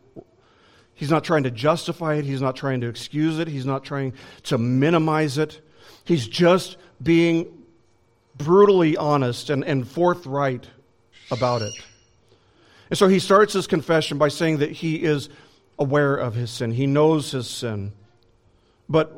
[0.94, 2.26] He's not trying to justify it.
[2.26, 3.48] He's not trying to excuse it.
[3.48, 4.12] He's not trying
[4.44, 5.62] to minimize it.
[6.04, 7.64] He's just being
[8.36, 10.68] brutally honest and, and forthright
[11.32, 11.74] about it.
[12.90, 15.30] And so he starts his confession by saying that he is
[15.80, 17.94] aware of his sin, he knows his sin.
[18.90, 19.16] But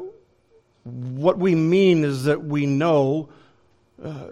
[0.84, 3.30] what we mean is that we know.
[4.04, 4.26] Uh,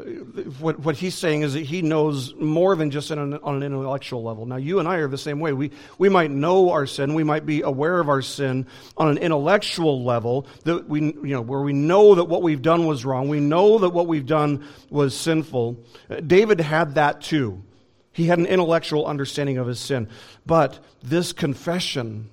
[0.60, 4.22] what, what he's saying is that he knows more than just an, on an intellectual
[4.22, 4.46] level.
[4.46, 5.54] Now, you and I are the same way.
[5.54, 8.66] We, we might know our sin, we might be aware of our sin
[8.98, 12.86] on an intellectual level, that we, you know, where we know that what we've done
[12.86, 15.78] was wrong, we know that what we've done was sinful.
[16.10, 17.64] Uh, David had that too.
[18.12, 20.10] He had an intellectual understanding of his sin.
[20.46, 22.30] But this confession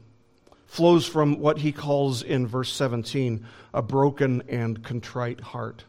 [0.68, 5.84] flows from what he calls in verse 17 a broken and contrite heart.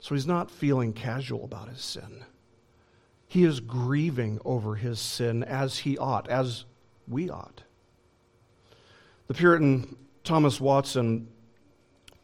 [0.00, 2.24] So he's not feeling casual about his sin.
[3.26, 6.66] He is grieving over his sin as he ought, as
[7.08, 7.62] we ought.
[9.28, 11.28] The Puritan Thomas Watson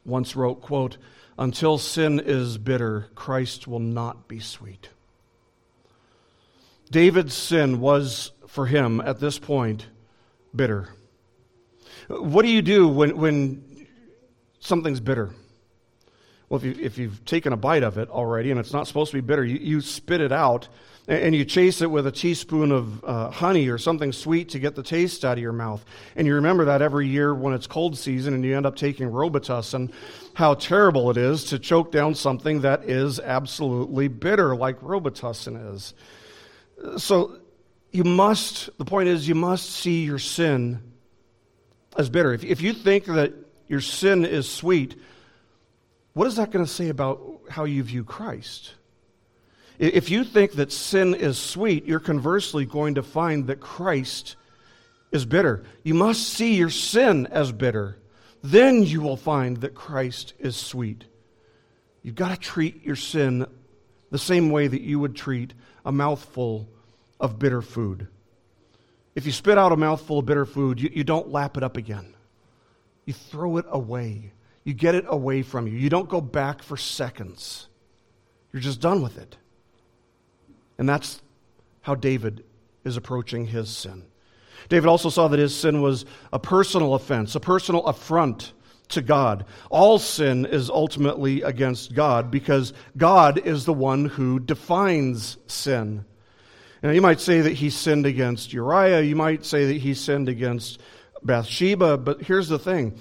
[0.05, 0.99] once wrote, quote,
[1.39, 4.91] Until sin is bitter, Christ will not be sweet.
[6.91, 9.87] David's sin was for him at this point
[10.55, 10.89] bitter.
[12.09, 13.87] What do you do when, when
[14.61, 15.31] something's bitter?
[16.49, 19.13] Well, if, you, if you've taken a bite of it already and it's not supposed
[19.13, 20.69] to be bitter, you, you spit it out
[21.07, 24.75] and you chase it with a teaspoon of uh, honey or something sweet to get
[24.75, 25.85] the taste out of your mouth.
[26.17, 29.09] And you remember that every year when it's cold season and you end up taking
[29.09, 29.93] Robitussin,
[30.35, 35.95] how terrible it is to choke down something that is absolutely bitter, like Robitussin is.
[36.97, 37.40] So
[37.93, 40.81] you must, the point is, you must see your sin
[41.97, 42.33] as bitter.
[42.33, 43.33] If, if you think that
[43.69, 44.97] your sin is sweet,
[46.13, 48.75] what is that going to say about how you view Christ?
[49.79, 54.37] If you think that sin is sweet, you're conversely going to find that Christ
[55.11, 55.65] is bitter.
[55.83, 57.97] You must see your sin as bitter.
[58.43, 61.05] Then you will find that Christ is sweet.
[62.03, 63.47] You've got to treat your sin
[64.11, 66.69] the same way that you would treat a mouthful
[67.21, 68.09] of bitter food.
[69.15, 71.77] If you spit out a mouthful of bitter food, you, you don't lap it up
[71.77, 72.15] again.
[73.05, 74.33] You throw it away.
[74.65, 75.75] You get it away from you.
[75.75, 77.69] You don't go back for seconds.
[78.53, 79.37] You're just done with it.
[80.79, 81.21] And that's
[81.83, 82.45] how David
[82.85, 84.05] is approaching his sin.
[84.69, 88.53] David also saw that his sin was a personal offense, a personal affront
[88.91, 89.45] to God.
[89.71, 96.05] All sin is ultimately against God because God is the one who defines sin.
[96.83, 100.29] Now, you might say that he sinned against Uriah, you might say that he sinned
[100.29, 100.81] against
[101.23, 102.99] Bathsheba, but here's the thing.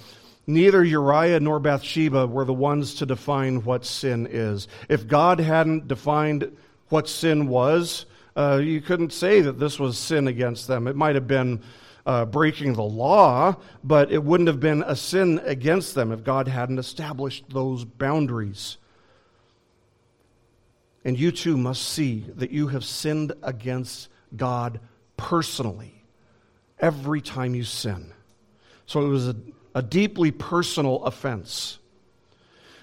[0.48, 4.68] Neither Uriah nor Bathsheba were the ones to define what sin is.
[4.89, 6.58] If God hadn't defined
[6.89, 10.88] what sin was, uh, you couldn't say that this was sin against them.
[10.88, 11.62] It might have been
[12.06, 16.48] uh, breaking the law, but it wouldn't have been a sin against them if God
[16.48, 18.78] hadn't established those boundaries.
[21.05, 24.79] And you too must see that you have sinned against God
[25.17, 26.03] personally
[26.79, 28.13] every time you sin.
[28.85, 29.35] So it was a,
[29.75, 31.79] a deeply personal offense.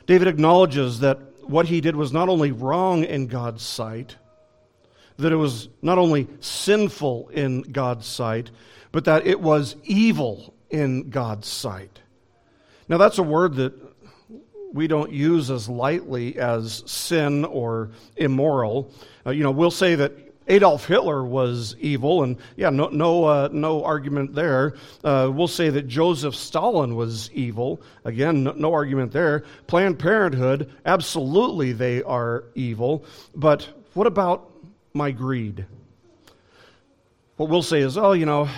[0.06, 4.16] David acknowledges that what he did was not only wrong in God's sight,
[5.18, 8.50] that it was not only sinful in God's sight,
[8.92, 12.00] but that it was evil in God's sight.
[12.88, 13.72] Now, that's a word that
[14.72, 18.90] we don't use as lightly as sin or immoral.
[19.24, 20.12] Uh, you know, we'll say that
[20.48, 24.74] Adolf Hitler was evil, and yeah, no, no, uh, no argument there.
[25.02, 27.82] Uh, we'll say that Joseph Stalin was evil.
[28.04, 29.44] Again, no, no, argument there.
[29.66, 33.04] Planned Parenthood, absolutely they are evil.
[33.34, 34.52] But what about
[34.92, 35.66] my greed?
[37.36, 38.48] What we'll say is, oh, you know,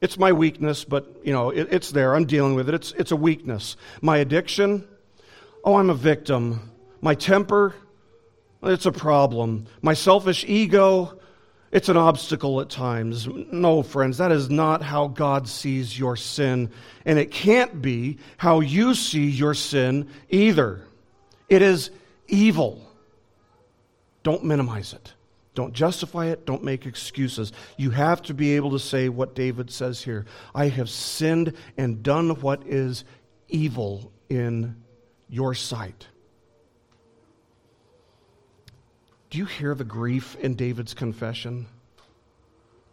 [0.00, 2.14] it's my weakness, but you know, it, it's there.
[2.14, 2.74] I'm dealing with it.
[2.74, 3.76] It's it's a weakness.
[4.00, 4.86] My addiction,
[5.64, 6.70] oh, I'm a victim.
[7.00, 7.74] My temper,
[8.62, 9.66] it's a problem.
[9.82, 11.18] My selfish ego,
[11.70, 13.28] it's an obstacle at times.
[13.28, 16.70] No, friends, that is not how God sees your sin.
[17.04, 20.80] And it can't be how you see your sin either.
[21.48, 21.90] It is
[22.26, 22.84] evil.
[24.22, 25.12] Don't minimize it.
[25.54, 26.46] Don't justify it.
[26.46, 27.52] Don't make excuses.
[27.76, 32.02] You have to be able to say what David says here I have sinned and
[32.02, 33.04] done what is
[33.48, 34.76] evil in
[35.28, 36.06] your sight.
[39.30, 41.66] Do you hear the grief in David's confession?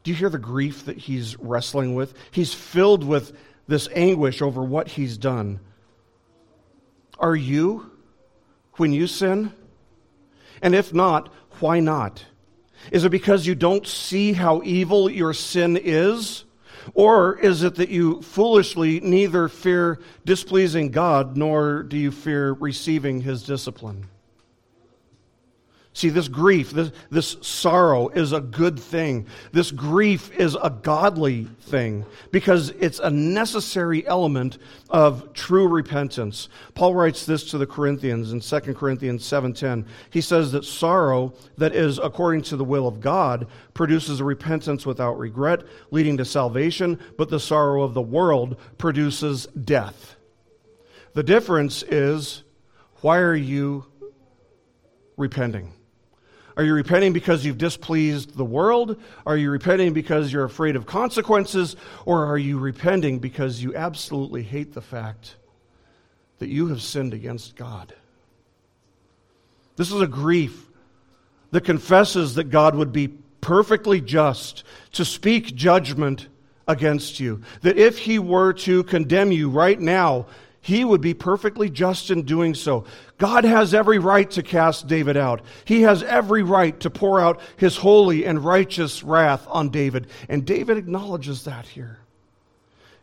[0.04, 2.14] Do you hear the grief that he's wrestling with?
[2.32, 3.36] He's filled with
[3.68, 5.60] this anguish over what he's done.
[7.18, 7.90] Are you
[8.74, 9.52] when you sin?
[10.62, 12.26] And if not, why not?
[12.92, 16.45] Is it because you don't see how evil your sin is?
[16.94, 23.22] Or is it that you foolishly neither fear displeasing God nor do you fear receiving
[23.22, 24.08] his discipline?
[25.96, 29.28] See, this grief, this, this sorrow is a good thing.
[29.54, 34.58] This grief is a godly thing because it's a necessary element
[34.90, 36.50] of true repentance.
[36.74, 39.86] Paul writes this to the Corinthians in 2 Corinthians 7:10.
[40.10, 44.86] He says that sorrow that is according to the will of God produces a repentance
[44.86, 50.18] without regret, leading to salvation, but the sorrow of the world produces death.
[51.14, 52.44] The difference is
[53.00, 53.86] why are you
[55.16, 55.72] repenting?
[56.58, 58.98] Are you repenting because you've displeased the world?
[59.26, 61.76] Are you repenting because you're afraid of consequences?
[62.06, 65.36] Or are you repenting because you absolutely hate the fact
[66.40, 67.94] that you have sinned against God?
[69.76, 70.66] This is a grief
[71.52, 73.10] that confesses that God would be
[73.42, 76.28] perfectly just to speak judgment
[76.68, 77.42] against you.
[77.62, 80.28] That if he were to condemn you right now,
[80.66, 82.86] he would be perfectly just in doing so.
[83.20, 85.44] God has every right to cast David out.
[85.64, 90.08] He has every right to pour out his holy and righteous wrath on David.
[90.28, 92.00] And David acknowledges that here.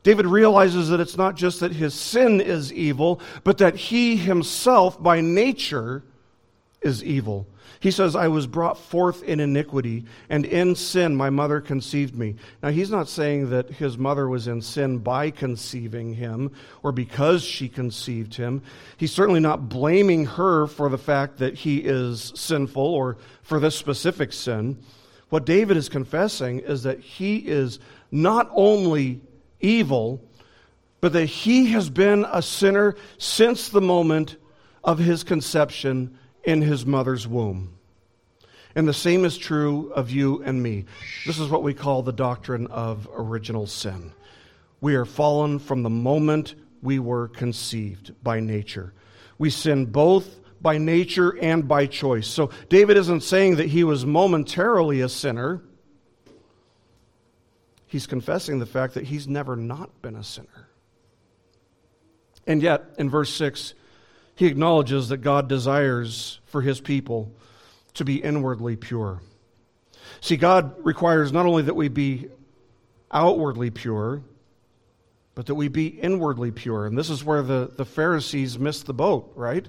[0.03, 5.01] David realizes that it's not just that his sin is evil, but that he himself,
[5.01, 6.03] by nature,
[6.83, 7.47] is evil.
[7.81, 12.37] He says, I was brought forth in iniquity, and in sin my mother conceived me.
[12.63, 16.53] Now, he's not saying that his mother was in sin by conceiving him
[16.85, 18.63] or because she conceived him.
[18.97, 23.77] He's certainly not blaming her for the fact that he is sinful or for this
[23.77, 24.79] specific sin.
[25.29, 27.81] What David is confessing is that he is
[28.13, 29.23] not only
[29.61, 30.23] evil,
[31.01, 34.37] but that he has been a sinner since the moment
[34.85, 37.77] of his conception in his mother's womb.
[38.75, 40.87] And the same is true of you and me.
[41.27, 44.13] This is what we call the doctrine of original sin.
[44.81, 48.93] We are fallen from the moment we were conceived by nature.
[49.39, 52.27] We sin both by nature and by choice.
[52.27, 55.63] So David isn't saying that he was momentarily a sinner.
[57.87, 60.69] He's confessing the fact that he's never not been a sinner.
[62.47, 63.75] And yet, in verse 6,
[64.35, 67.33] he acknowledges that God desires for his people
[67.95, 69.21] to be inwardly pure.
[70.21, 72.29] See, God requires not only that we be
[73.11, 74.23] outwardly pure,
[75.35, 76.87] but that we be inwardly pure.
[76.87, 79.67] And this is where the, the Pharisees missed the boat, right?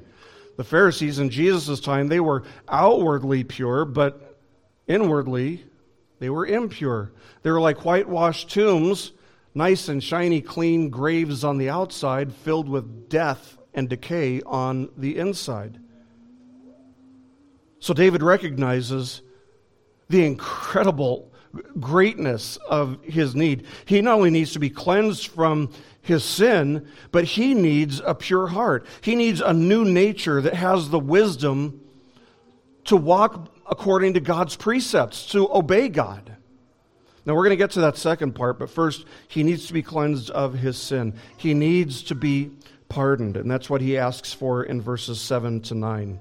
[0.58, 4.40] The Pharisees in Jesus' time, they were outwardly pure, but
[4.88, 5.66] inwardly
[6.20, 7.12] they were impure.
[7.42, 9.12] They were like whitewashed tombs,
[9.56, 15.18] nice and shiny, clean graves on the outside, filled with death and decay on the
[15.18, 15.80] inside.
[17.80, 19.22] So David recognizes
[20.10, 21.32] the incredible
[21.80, 23.66] greatness of his need.
[23.86, 25.70] He not only needs to be cleansed from
[26.02, 28.86] his sin, but he needs a pure heart.
[29.02, 31.82] He needs a new nature that has the wisdom
[32.86, 36.33] to walk according to God's precepts, to obey God.
[37.26, 39.82] Now, we're going to get to that second part, but first, he needs to be
[39.82, 41.14] cleansed of his sin.
[41.38, 42.52] He needs to be
[42.90, 43.38] pardoned.
[43.38, 46.20] And that's what he asks for in verses 7 to 9,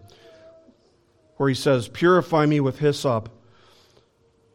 [1.37, 3.29] where he says, Purify me with hyssop,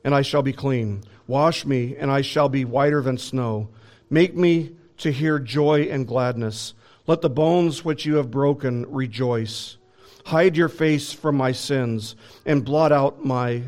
[0.06, 1.04] and I shall be clean.
[1.28, 3.70] Wash me, and I shall be whiter than snow.
[4.10, 6.74] Make me to hear joy and gladness.
[7.08, 9.78] Let the bones which you have broken rejoice.
[10.26, 13.64] Hide your face from my sins, and blot out my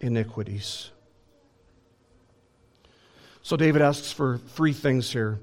[0.00, 0.91] iniquities.
[3.42, 5.40] So David asks for three things here.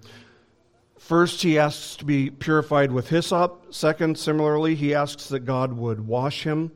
[0.98, 3.74] First, he asks to be purified with hyssop.
[3.74, 6.72] Second, similarly, he asks that God would wash him.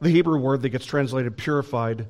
[0.00, 2.06] The Hebrew word that gets translated purified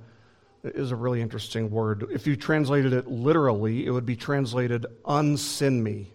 [0.62, 2.06] is a really interesting word.
[2.10, 6.12] If you translated it literally, it would be translated unsin me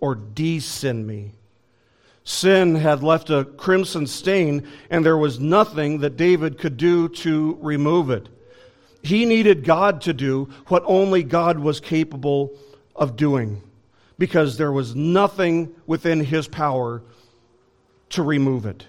[0.00, 1.32] or desin me.
[2.24, 7.58] Sin had left a crimson stain, and there was nothing that David could do to
[7.62, 8.28] remove it.
[9.02, 12.52] He needed God to do what only God was capable
[12.96, 13.62] of doing
[14.18, 17.02] because there was nothing within his power
[18.10, 18.84] to remove it.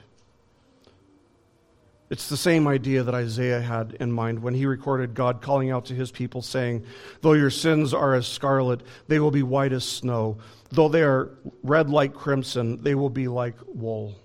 [2.10, 5.86] It's the same idea that Isaiah had in mind when he recorded God calling out
[5.86, 6.84] to his people, saying,
[7.22, 10.40] Though your sins are as scarlet, they will be white as snow.
[10.72, 11.30] Though they are
[11.62, 14.16] red like crimson, they will be like wool.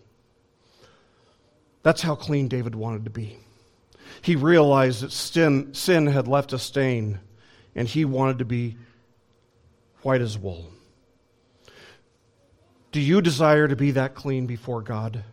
[1.83, 3.37] That's how clean David wanted to be.
[4.25, 7.19] He realized that sin, sin had left a stain,
[7.75, 8.79] and he wanted to be
[10.01, 10.71] white as wool.
[12.91, 15.25] Do you desire to be that clean before God?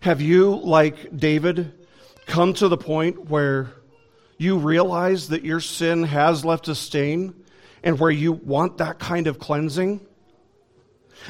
[0.00, 1.72] Have you, like David,
[2.26, 3.70] come to the point where
[4.36, 7.32] you realize that your sin has left a stain
[7.82, 10.06] and where you want that kind of cleansing?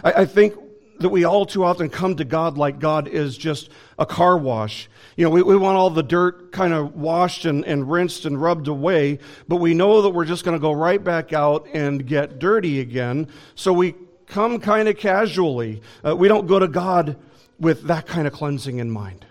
[0.02, 0.54] I, I think
[0.98, 4.88] that we all too often come to God like God is just a car wash.
[5.16, 8.40] You know, we, we want all the dirt kind of washed and, and rinsed and
[8.40, 9.18] rubbed away,
[9.48, 12.80] but we know that we're just going to go right back out and get dirty
[12.80, 13.28] again.
[13.54, 13.94] So we
[14.26, 15.82] come kind of casually.
[16.04, 17.16] Uh, we don't go to God
[17.60, 19.26] with that kind of cleansing in mind.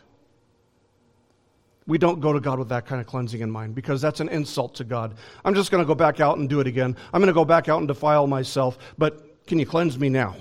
[1.86, 4.30] We don't go to God with that kind of cleansing in mind because that's an
[4.30, 5.16] insult to God.
[5.44, 6.96] I'm just going to go back out and do it again.
[7.12, 10.36] I'm going to go back out and defile myself, but can you cleanse me now?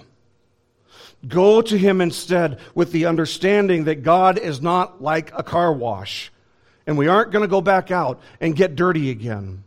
[1.27, 6.33] Go to Him instead with the understanding that God is not like a car wash,
[6.87, 9.63] and we aren't going to go back out and get dirty again.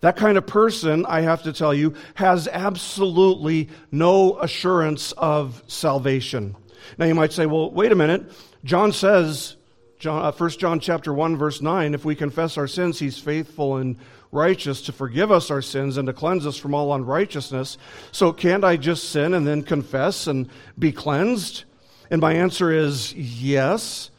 [0.00, 6.56] That kind of person, I have to tell you, has absolutely no assurance of salvation.
[6.96, 8.30] Now you might say, well, wait a minute.
[8.64, 9.56] John says,
[9.98, 13.76] John, uh, 1 John chapter 1, verse 9, if we confess our sins, he's faithful
[13.76, 13.96] and
[14.30, 17.78] righteous to forgive us our sins and to cleanse us from all unrighteousness.
[18.12, 20.48] So can't I just sin and then confess and
[20.78, 21.64] be cleansed?
[22.10, 24.10] And my answer is yes.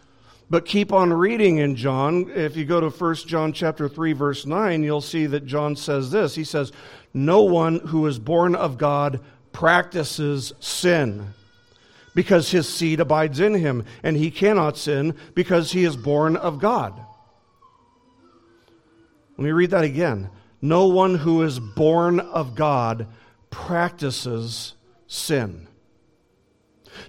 [0.50, 2.32] But keep on reading in John.
[2.34, 6.10] If you go to 1 John chapter 3 verse 9, you'll see that John says
[6.10, 6.34] this.
[6.34, 6.72] He says,
[7.14, 9.20] "No one who is born of God
[9.52, 11.36] practices sin."
[12.16, 16.60] Because his seed abides in him, and he cannot sin because he is born of
[16.60, 17.00] God.
[19.40, 20.30] Let me read that again.
[20.62, 23.08] No one who is born of God
[23.50, 24.74] practices
[25.08, 25.70] sin.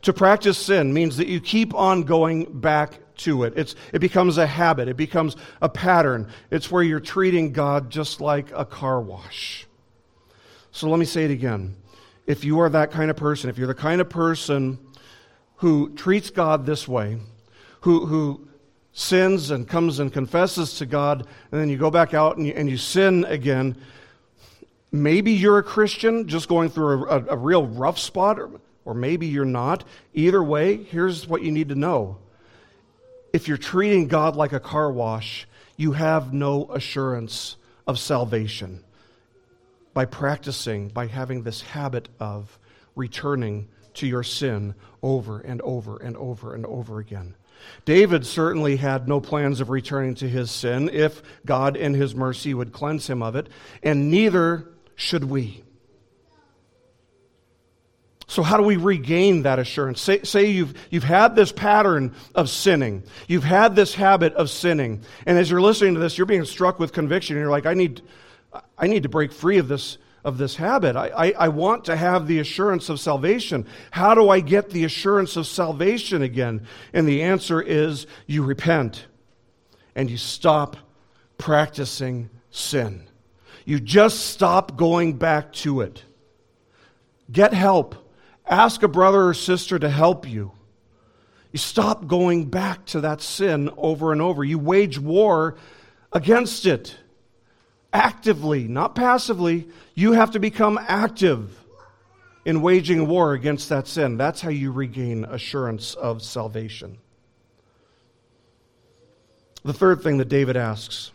[0.03, 3.55] To practice sin means that you keep on going back to it.
[3.57, 6.29] It's, it becomes a habit, it becomes a pattern.
[6.53, 9.67] It's where you're treating God just like a car wash.
[10.71, 11.75] So let me say it again.
[12.29, 14.79] If you are that kind of person, if you're the kind of person
[15.57, 17.19] who treats God this way,
[17.81, 18.47] who, who
[18.93, 22.53] sins and comes and confesses to God, and then you go back out and you,
[22.55, 23.77] and you sin again,
[24.93, 28.51] maybe you're a Christian just going through a, a, a real rough spot, or,
[28.85, 29.85] or maybe you're not.
[30.15, 32.19] Either way, here's what you need to know.
[33.33, 38.83] If you're treating God like a car wash, you have no assurance of salvation
[39.95, 42.59] by practicing, by having this habit of
[42.97, 47.35] returning to your sin over and over and over and over again.
[47.85, 52.55] David certainly had no plans of returning to his sin if God, in his mercy,
[52.55, 53.49] would cleanse him of it,
[53.83, 55.63] and neither should we.
[58.31, 60.01] So, how do we regain that assurance?
[60.01, 63.03] Say, say, you've, you've had this pattern of sinning.
[63.27, 65.03] You've had this habit of sinning.
[65.27, 67.35] And as you're listening to this, you're being struck with conviction.
[67.35, 68.03] And you're like, I need,
[68.79, 70.97] I need to break free of this, of this habit.
[70.97, 73.67] I, I, I want to have the assurance of salvation.
[73.91, 76.67] How do I get the assurance of salvation again?
[76.93, 79.07] And the answer is you repent
[79.95, 80.77] and you stop
[81.39, 83.07] practicing sin.
[83.65, 86.05] You just stop going back to it.
[87.31, 87.95] Get help.
[88.47, 90.53] Ask a brother or sister to help you.
[91.53, 94.45] You stop going back to that sin over and over.
[94.45, 95.57] You wage war
[96.13, 96.97] against it
[97.93, 99.69] actively, not passively.
[99.95, 101.57] You have to become active
[102.45, 104.17] in waging war against that sin.
[104.17, 106.99] That's how you regain assurance of salvation.
[109.63, 111.11] The third thing that David asks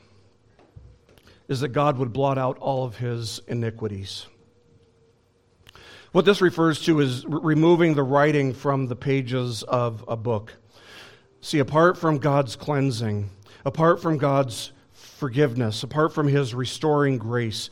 [1.47, 4.28] is that God would blot out all of his iniquities.
[6.11, 10.53] What this refers to is removing the writing from the pages of a book.
[11.41, 13.30] See, apart from God's cleansing,
[13.65, 14.71] apart from God's
[15.26, 17.71] forgiveness, apart from His restoring grace,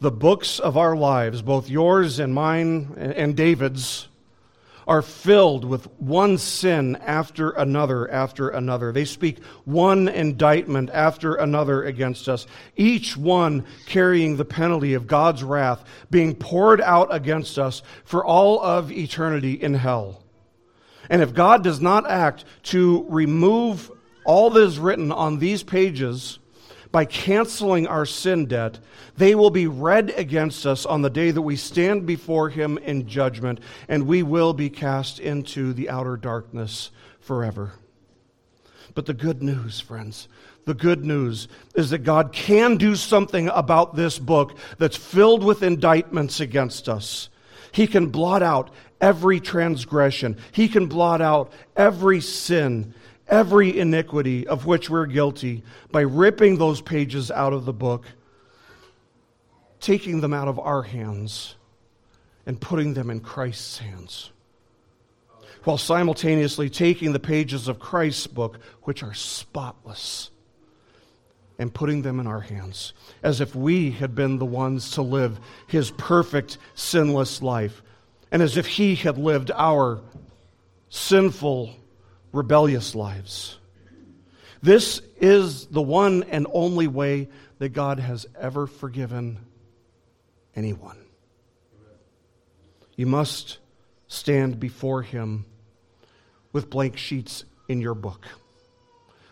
[0.00, 4.08] the books of our lives, both yours and mine and David's,
[4.84, 8.90] are filled with one sin after another after another.
[8.90, 15.44] They speak one indictment after another against us, each one carrying the penalty of God's
[15.44, 20.24] wrath being poured out against us for all of eternity in hell.
[21.08, 23.92] And if God does not act to remove
[24.24, 26.38] all that is written on these pages,
[26.90, 28.78] by canceling our sin debt,
[29.16, 33.08] they will be read against us on the day that we stand before Him in
[33.08, 37.72] judgment, and we will be cast into the outer darkness forever.
[38.94, 40.28] But the good news, friends,
[40.64, 45.62] the good news is that God can do something about this book that's filled with
[45.62, 47.28] indictments against us.
[47.72, 48.70] He can blot out
[49.00, 52.94] every transgression, He can blot out every sin
[53.28, 58.06] every iniquity of which we're guilty by ripping those pages out of the book,
[59.80, 61.54] taking them out of our hands,
[62.46, 64.30] and putting them in Christ's hands.
[65.64, 70.30] While simultaneously taking the pages of Christ's book, which are spotless,
[71.58, 75.40] and putting them in our hands, as if we had been the ones to live
[75.66, 77.82] his perfect, sinless life,
[78.30, 80.00] and as if he had lived our
[80.88, 81.74] sinful,
[82.32, 83.58] rebellious lives.
[84.62, 89.38] This is the one and only way that God has ever forgiven
[90.54, 90.98] anyone.
[92.96, 93.58] You must
[94.08, 95.44] stand before Him
[96.52, 98.26] with blank sheets in your book,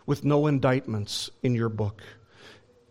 [0.04, 2.02] with no indictments in your book.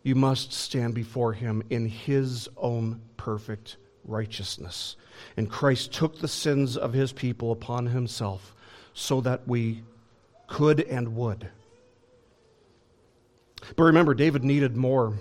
[0.03, 4.97] You must stand before Him in His own perfect righteousness.
[5.37, 8.53] And Christ took the sins of His people upon Himself
[8.93, 9.83] so that we
[10.47, 11.49] could and would.
[13.75, 15.13] But remember, David needed more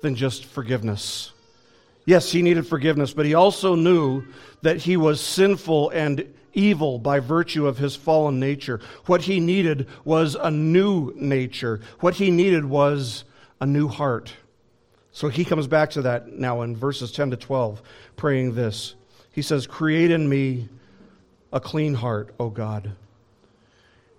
[0.00, 1.32] than just forgiveness.
[2.04, 4.24] Yes, he needed forgiveness, but he also knew
[4.62, 8.80] that he was sinful and evil by virtue of his fallen nature.
[9.06, 11.80] What he needed was a new nature.
[12.00, 13.24] What he needed was
[13.60, 14.34] a new heart,
[15.12, 17.80] So he comes back to that now in verses 10 to 12,
[18.16, 18.96] praying this.
[19.30, 20.68] He says, Create in me
[21.52, 22.92] a clean heart, O God,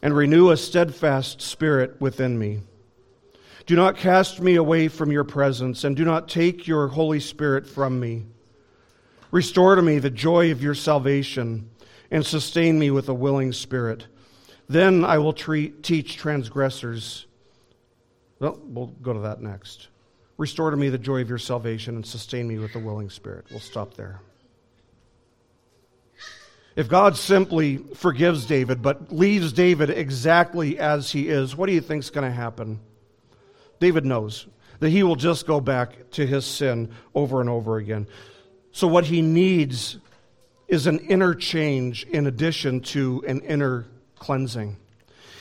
[0.03, 2.59] and renew a steadfast spirit within me.
[3.65, 7.65] Do not cast me away from your presence, and do not take your Holy Spirit
[7.65, 8.25] from me.
[9.31, 11.69] Restore to me the joy of your salvation,
[12.11, 14.07] and sustain me with a willing spirit.
[14.67, 17.25] Then I will treat, teach transgressors.
[18.39, 19.87] Well, we'll go to that next.
[20.37, 23.45] Restore to me the joy of your salvation and sustain me with a willing spirit.
[23.49, 24.19] We'll stop there.
[26.75, 31.81] If God simply forgives David but leaves David exactly as he is, what do you
[31.81, 32.79] think is going to happen?
[33.79, 34.47] David knows
[34.79, 38.07] that he will just go back to his sin over and over again.
[38.71, 39.97] So, what he needs
[40.67, 44.77] is an inner change in addition to an inner cleansing.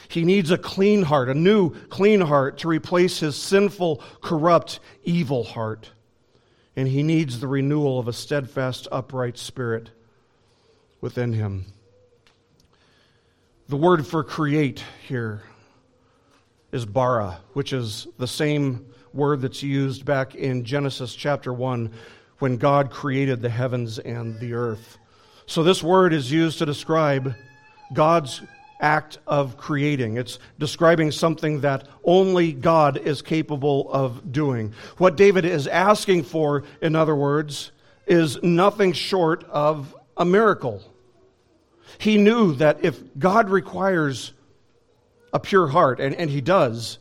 [0.09, 5.45] He needs a clean heart, a new clean heart to replace his sinful, corrupt, evil
[5.45, 5.91] heart.
[6.77, 9.91] And he needs the renewal of a steadfast, upright spirit
[11.03, 11.67] within him.
[13.69, 15.43] The word for create here
[16.73, 21.93] is bara, which is the same word that's used back in Genesis chapter 1
[22.39, 24.97] when God created the heavens and the earth.
[25.45, 27.35] So this word is used to describe
[27.93, 28.41] God's
[28.81, 30.17] act of creating.
[30.17, 34.73] It's describing something that only God is capable of doing.
[34.99, 37.71] What David is asking for, in other words,
[38.07, 40.83] is nothing short of a miracle.
[41.99, 44.33] He knew that if God requires
[45.33, 46.99] a pure heart, and, and he does,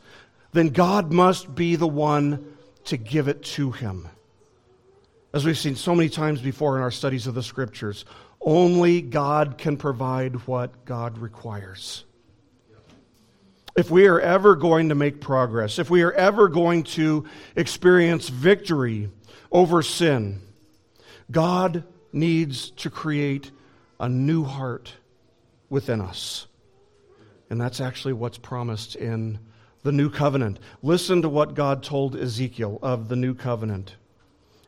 [0.52, 4.08] then God must be the one to give it to him.
[5.34, 8.04] As we've seen so many times before in our studies of the scriptures,
[8.40, 12.04] only God can provide what God requires.
[13.76, 17.24] If we are ever going to make progress, if we are ever going to
[17.56, 19.10] experience victory
[19.50, 20.42] over sin,
[21.30, 23.50] God needs to create
[24.02, 24.92] a new heart
[25.70, 26.48] within us.
[27.48, 29.38] And that's actually what's promised in
[29.84, 30.58] the new covenant.
[30.82, 33.94] Listen to what God told Ezekiel of the new covenant.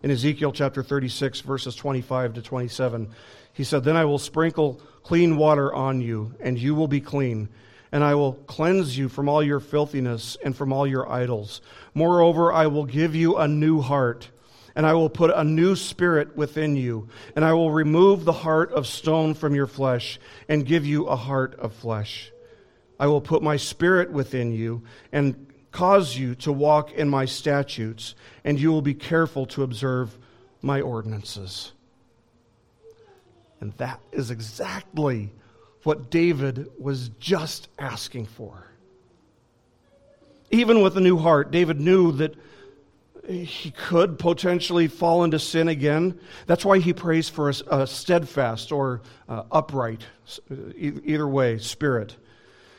[0.04, 3.10] In Ezekiel chapter 36, verses 25 to 27,
[3.52, 7.48] he said, Then I will sprinkle clean water on you, and you will be clean.
[7.90, 11.60] And I will cleanse you from all your filthiness and from all your idols.
[11.92, 14.28] Moreover, I will give you a new heart,
[14.76, 17.08] and I will put a new spirit within you.
[17.36, 20.18] And I will remove the heart of stone from your flesh,
[20.48, 22.32] and give you a heart of flesh.
[22.98, 28.14] I will put my spirit within you, and cause you to walk in my statutes,
[28.44, 30.16] and you will be careful to observe
[30.62, 31.72] my ordinances.
[33.60, 35.32] And that is exactly
[35.82, 38.66] what David was just asking for.
[40.50, 42.34] Even with a new heart, David knew that
[43.26, 46.18] he could potentially fall into sin again.
[46.46, 50.04] That's why he prays for a, a steadfast or uh, upright,
[50.76, 52.16] either way, spirit.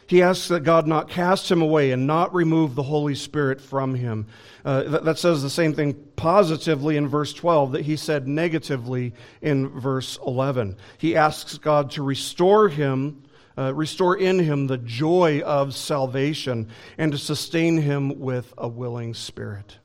[0.07, 3.95] He asks that God not cast him away and not remove the Holy Spirit from
[3.95, 4.27] him.
[4.63, 9.13] Uh, that, that, says the same thing positively in verse 12 that he said negatively
[9.41, 10.77] in verse 11.
[10.99, 13.23] He asks God to restore him,
[13.57, 16.69] uh, restore in him the joy of salvation,
[16.99, 19.79] and to sustain him with a willing spirit.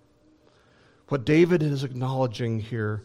[1.11, 3.03] What David is acknowledging here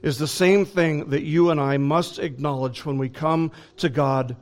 [0.00, 4.36] is the same thing that you and I must acknowledge when we come to God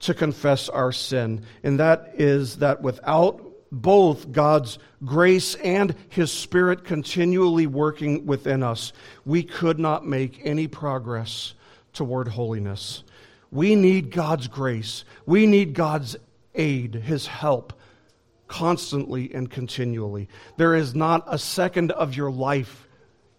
[0.00, 1.44] to confess our sin.
[1.62, 8.94] And that is that without both God's grace and His Spirit continually working within us,
[9.26, 11.52] we could not make any progress
[11.92, 13.04] toward holiness.
[13.50, 15.04] We need God's grace.
[15.26, 16.16] We need God's
[16.54, 17.74] aid, His help,
[18.48, 20.28] constantly and continually.
[20.56, 22.86] There is not a second of your life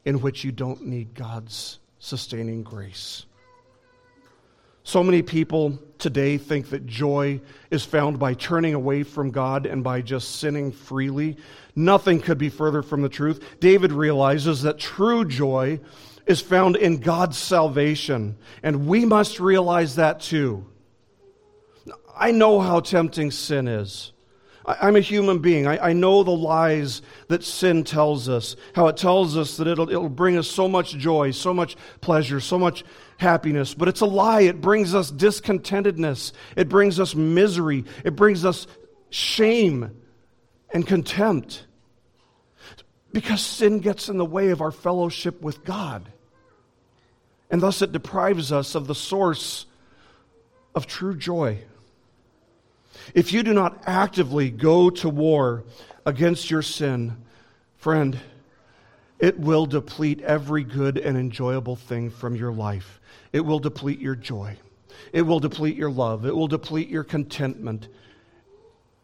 [0.06, 3.26] in which you don't need God's sustaining grace.
[4.84, 9.84] So many people today think that joy is found by turning away from God and
[9.84, 11.36] by just sinning freely.
[11.76, 13.44] Nothing could be further from the truth.
[13.60, 15.82] David realizes that true joy
[16.26, 20.66] is found in God's salvation, and we must realize that too.
[22.16, 24.14] I know how tempting sin is.
[24.68, 25.66] I'm a human being.
[25.66, 29.90] I, I, know the lies that sin tells us, how it tells us that it'll,
[29.90, 32.84] it'll bring us so much joy, so much pleasure, so much
[33.18, 34.42] happiness, but it's a lie.
[34.42, 38.68] It brings us discontentedness, it brings us misery, it brings us
[39.10, 40.02] shame
[40.74, 41.66] and contempt.
[43.14, 46.12] Because sin gets in the way of our fellowship with God.
[47.50, 49.66] And thus it deprives us of the source
[50.76, 51.60] of true joy.
[53.14, 55.64] If you do not actively go to war
[56.06, 57.18] against your sin,
[57.78, 58.20] friend,
[59.20, 63.00] it will deplete every good and enjoyable thing from your life.
[63.34, 64.58] It will deplete your joy.
[65.14, 66.26] It will deplete your love.
[66.26, 67.88] It will deplete your contentment.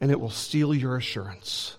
[0.02, 1.78] And it will steal your assurance.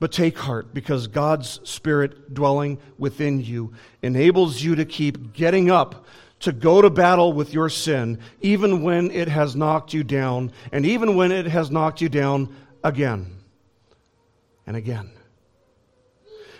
[0.00, 3.72] But take heart because God's Spirit dwelling within you
[4.02, 6.06] enables you to keep getting up
[6.40, 10.86] to go to battle with your sin, even when it has knocked you down, and
[10.86, 13.38] even when it has knocked you down again
[14.66, 15.10] and again.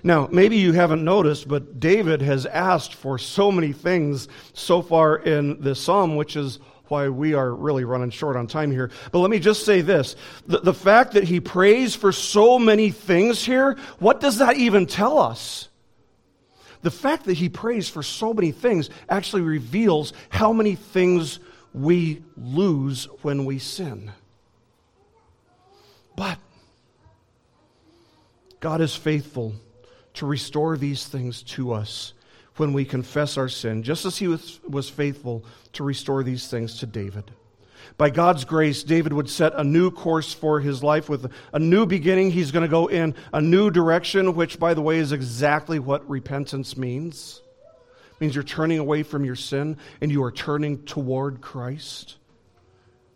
[0.03, 5.17] Now, maybe you haven't noticed, but David has asked for so many things so far
[5.17, 8.91] in this psalm, which is why we are really running short on time here.
[9.13, 10.17] But let me just say this
[10.47, 14.87] the, the fact that he prays for so many things here, what does that even
[14.87, 15.68] tell us?
[16.83, 21.41] The fact that he prays for so many things actually reveals how many things
[21.73, 24.13] we lose when we sin.
[26.17, 26.39] But
[28.61, 29.55] God is faithful
[30.15, 32.13] to restore these things to us
[32.57, 36.79] when we confess our sin, just as he was, was faithful to restore these things
[36.81, 37.31] to David.
[37.99, 41.85] By God's grace, David would set a new course for his life with a new
[41.85, 42.31] beginning.
[42.31, 46.09] He's going to go in a new direction, which, by the way, is exactly what
[46.09, 47.43] repentance means.
[48.13, 52.19] It means you're turning away from your sin and you are turning toward Christ.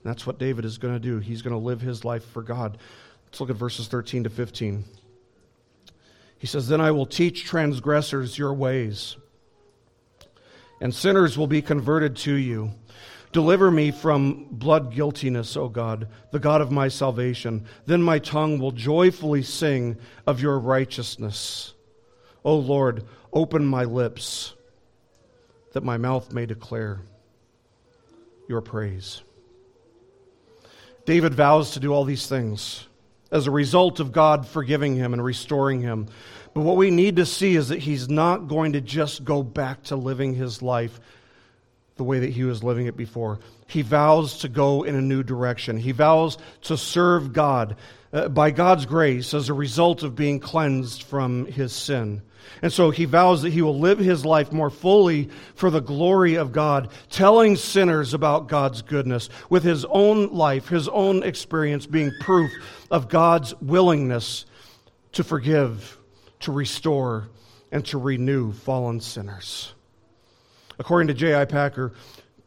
[0.02, 1.20] And that's what David is going to do.
[1.20, 2.76] He's going to live his life for God.
[3.26, 4.84] Let's look at verses 13 to 15.
[6.38, 9.16] He says, Then I will teach transgressors your ways,
[10.80, 12.72] and sinners will be converted to you.
[13.32, 17.64] Deliver me from blood guiltiness, O God, the God of my salvation.
[17.86, 21.72] Then my tongue will joyfully sing of your righteousness.
[22.44, 24.52] O Lord, open my lips,
[25.72, 27.00] that my mouth may declare
[28.48, 29.22] your praise.
[31.06, 32.86] David vows to do all these things
[33.30, 36.06] as a result of God forgiving him and restoring him.
[36.52, 39.84] But what we need to see is that he's not going to just go back
[39.84, 41.00] to living his life
[41.96, 43.38] the way that he was living it before.
[43.66, 45.76] He vows to go in a new direction.
[45.76, 47.76] He vows to serve God
[48.12, 52.22] uh, by God's grace as a result of being cleansed from his sin.
[52.60, 56.34] And so he vows that he will live his life more fully for the glory
[56.34, 62.12] of God, telling sinners about God's goodness, with his own life, his own experience being
[62.20, 62.50] proof
[62.90, 64.44] of God's willingness
[65.12, 65.98] to forgive,
[66.40, 67.28] to restore,
[67.70, 69.72] and to renew fallen sinners.
[70.82, 71.44] According to J.I.
[71.44, 71.92] Packer,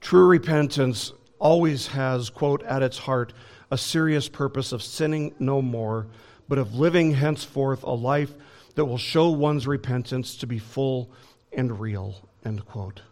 [0.01, 3.31] true repentance always has, quote, at its heart,
[3.71, 6.07] a serious purpose of sinning no more,
[6.49, 8.33] but of living henceforth a life
[8.75, 11.09] that will show one's repentance to be full
[11.53, 13.03] and real, end quote.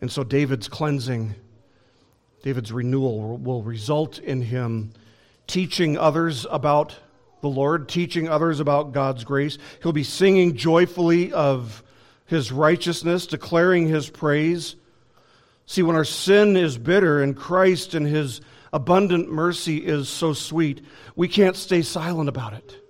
[0.00, 1.36] And so David's cleansing,
[2.42, 4.92] David's renewal will result in him
[5.46, 6.96] teaching others about
[7.42, 9.56] the Lord, teaching others about God's grace.
[9.84, 11.84] He'll be singing joyfully of
[12.26, 14.76] his righteousness, declaring his praise.
[15.66, 18.40] See, when our sin is bitter and Christ and his
[18.72, 22.82] abundant mercy is so sweet, we can't stay silent about it.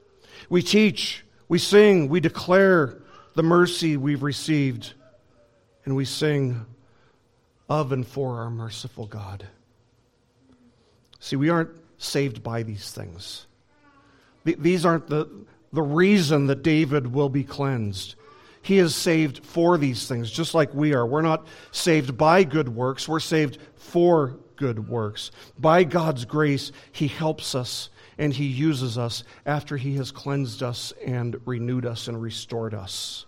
[0.49, 2.99] We teach, we sing, we declare
[3.35, 4.95] the mercy we've received,
[5.85, 6.67] and we sing
[7.69, 9.47] of and for our merciful God.
[11.21, 13.47] See, we aren't saved by these things.
[14.45, 15.29] These aren't the,
[15.73, 18.15] the reason that David will be cleansed.
[18.67, 21.07] He is saved for these things, just like we are.
[21.07, 25.31] We're not saved by good works, we're saved for good works.
[25.57, 30.93] By God's grace, He helps us and He uses us after He has cleansed us
[31.07, 33.27] and renewed us and restored us.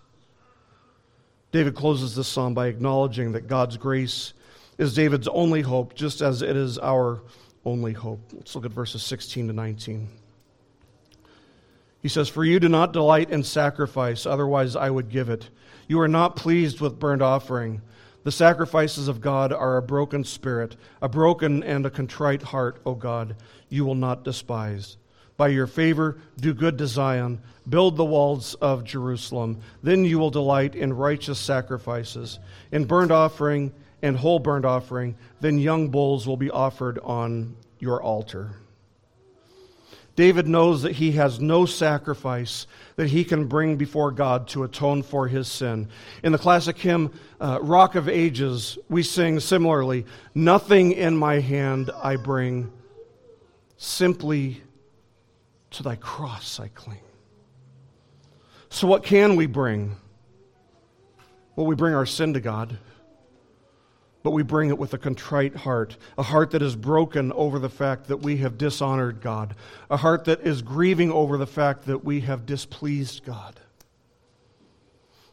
[1.53, 4.33] David closes this psalm by acknowledging that God's grace
[4.77, 7.21] is David's only hope, just as it is our
[7.63, 8.19] only hope.
[8.33, 10.18] Let's look at verses 16 to 19.
[12.01, 15.49] He says, For you do not delight in sacrifice, otherwise I would give it.
[15.87, 17.81] You are not pleased with burnt offering.
[18.23, 22.93] The sacrifices of God are a broken spirit, a broken and a contrite heart, O
[22.93, 23.35] God,
[23.69, 24.97] you will not despise.
[25.37, 29.61] By your favor, do good to Zion, build the walls of Jerusalem.
[29.81, 32.39] Then you will delight in righteous sacrifices,
[32.73, 33.71] in burnt offering
[34.01, 35.15] and whole burnt offering.
[35.39, 38.57] Then young bulls will be offered on your altar.
[40.19, 42.67] David knows that he has no sacrifice
[42.97, 45.87] that he can bring before God to atone for his sin.
[46.23, 50.05] In the classic hymn, uh, Rock of Ages, we sing similarly
[50.35, 52.69] Nothing in my hand I bring,
[53.77, 54.61] simply
[55.71, 56.99] to thy cross I cling.
[58.67, 59.95] So, what can we bring?
[61.55, 62.77] Well, we bring our sin to God.
[64.21, 67.69] But we bring it with a contrite heart, a heart that is broken over the
[67.69, 69.55] fact that we have dishonored God,
[69.89, 73.59] a heart that is grieving over the fact that we have displeased God.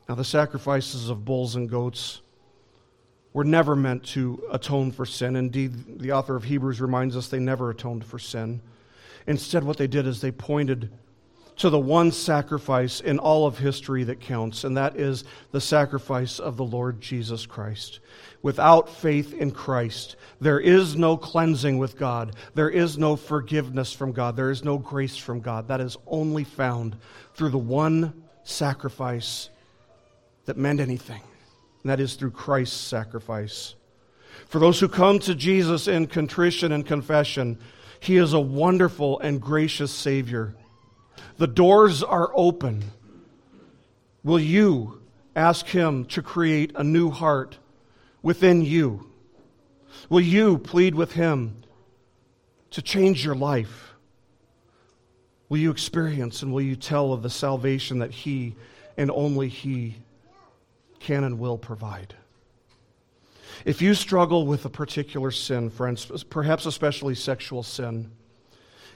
[0.09, 2.21] Now, the sacrifices of bulls and goats
[3.33, 5.35] were never meant to atone for sin.
[5.37, 8.63] Indeed, the author of Hebrews reminds us they never atoned for sin.
[9.27, 10.91] Instead, what they did is they pointed
[11.57, 16.39] to the one sacrifice in all of history that counts, and that is the sacrifice
[16.39, 18.01] of the Lord Jesus Christ.
[18.47, 22.37] Without faith in Christ, there is no cleansing with God.
[22.55, 24.37] There is no forgiveness from God.
[24.37, 25.67] There is no grace from God.
[25.67, 26.95] That is only found
[27.35, 29.51] through the one sacrifice
[30.45, 31.23] that meant anything,
[31.83, 33.75] and that is through Christ's sacrifice.
[34.47, 37.59] For those who come to Jesus in contrition and confession,
[37.99, 40.55] He is a wonderful and gracious Savior
[41.37, 42.93] the doors are open.
[44.23, 45.03] Will you
[45.35, 47.59] ask Him to create a new heart
[48.27, 49.09] within you?
[50.11, 51.63] Will you plead with Him
[52.73, 53.95] to change your life?
[55.49, 58.57] Will you experience and will you tell of the salvation that He
[58.97, 59.99] and only He
[60.99, 62.17] can and will provide?
[63.65, 68.11] If you struggle with a particular sin, friends, perhaps especially sexual sin,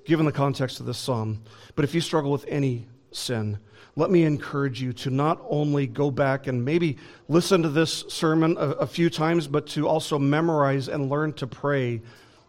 [0.07, 1.45] given the context of this psalm.
[1.77, 3.59] But if you struggle with any sin,
[3.97, 6.97] let me encourage you to not only go back and maybe
[7.29, 11.47] listen to this sermon a, a, few times, but to also memorize and learn to
[11.47, 12.01] pray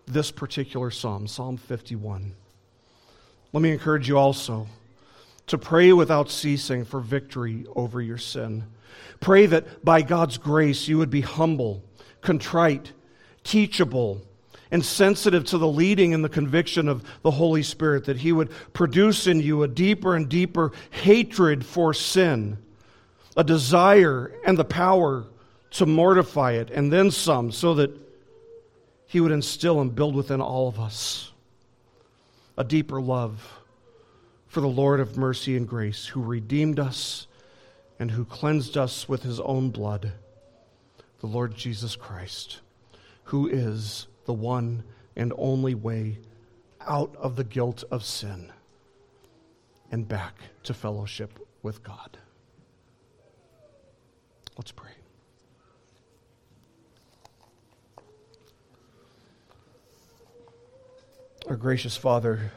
[0.05, 2.34] this particular psalm, Psalm 51.
[3.53, 4.68] Let me encourage you also
[5.47, 8.64] to pray without ceasing for victory over your sin.
[9.20, 11.84] Pray that by God's grace you would be humble,
[12.22, 12.93] contrite,
[13.43, 14.22] teachable,
[14.72, 18.49] and sensitive to the leading and the conviction of the Holy Spirit, that He would
[18.74, 22.57] produce in you a deeper and deeper hatred for sin,
[23.36, 25.26] a desire and the power
[25.72, 27.91] to mortify it, and then some, so that
[29.05, 31.32] He would instill and build within all of us
[32.57, 33.59] a deeper love
[34.47, 37.28] for the Lord of mercy and grace, who redeemed us
[37.99, 40.11] and who cleansed us with His own blood,
[41.19, 42.59] the Lord Jesus Christ,
[43.26, 44.82] who is the one
[45.17, 46.17] and only way
[46.88, 48.49] out of the guilt of sin
[49.91, 52.17] and back to fellowship with God.
[54.55, 54.91] Let's pray.
[61.49, 62.53] Our gracious Father,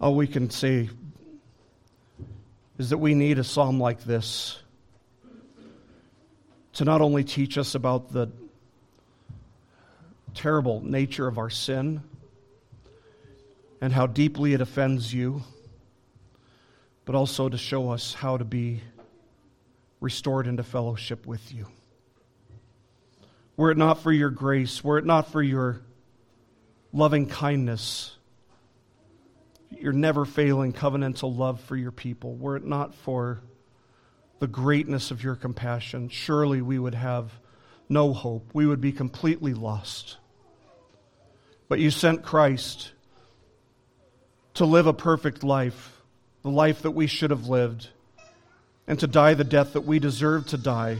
[0.00, 0.90] all we can say
[2.78, 4.60] is that we need a psalm like this
[6.74, 8.28] to not only teach us about the
[10.34, 12.02] terrible nature of our sin
[13.80, 15.42] and how deeply it offends you,
[17.04, 18.82] but also to show us how to be
[20.00, 21.66] restored into fellowship with you.
[23.56, 25.80] Were it not for your grace, were it not for your
[26.92, 28.16] loving kindness,
[29.70, 33.40] your never failing covenantal love for your people, were it not for
[34.40, 37.32] the greatness of your compassion, surely we would have
[37.88, 38.50] no hope.
[38.52, 40.16] We would be completely lost.
[41.74, 42.92] But you sent Christ
[44.54, 46.00] to live a perfect life,
[46.42, 47.88] the life that we should have lived,
[48.86, 50.98] and to die the death that we deserve to die,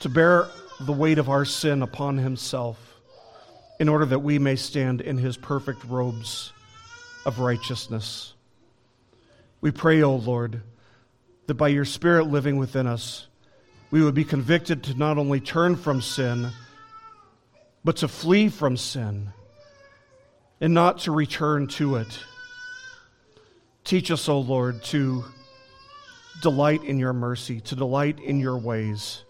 [0.00, 0.48] to bear
[0.80, 2.78] the weight of our sin upon himself,
[3.78, 6.50] in order that we may stand in his perfect robes
[7.26, 8.32] of righteousness.
[9.60, 10.62] We pray, O Lord
[11.48, 13.26] that by your Spirit living within us,
[13.90, 16.50] we would be convicted to not only turn from sin,
[17.84, 19.32] but to flee from sin
[20.60, 22.20] and not to return to it.
[23.84, 25.24] Teach us, O Lord, to
[26.40, 29.24] delight in your mercy, to delight in your ways,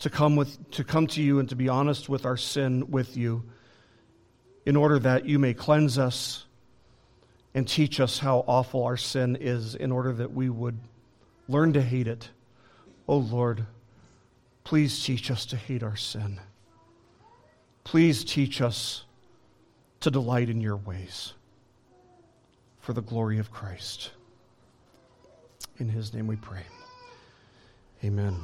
[0.00, 3.16] to come, with, to come to you and to be honest with our sin with
[3.16, 3.44] you,
[4.66, 6.44] in order that you may cleanse us
[7.54, 10.78] and teach us how awful our sin is, in order that we would
[11.48, 12.30] learn to hate it.
[13.06, 13.66] Oh Lord,
[14.64, 16.40] please teach us to hate our sin.
[17.84, 19.04] Please teach us
[20.00, 21.34] to delight in your ways
[22.80, 24.10] for the glory of Christ.
[25.78, 26.64] In his name we pray.
[28.04, 28.36] Amen.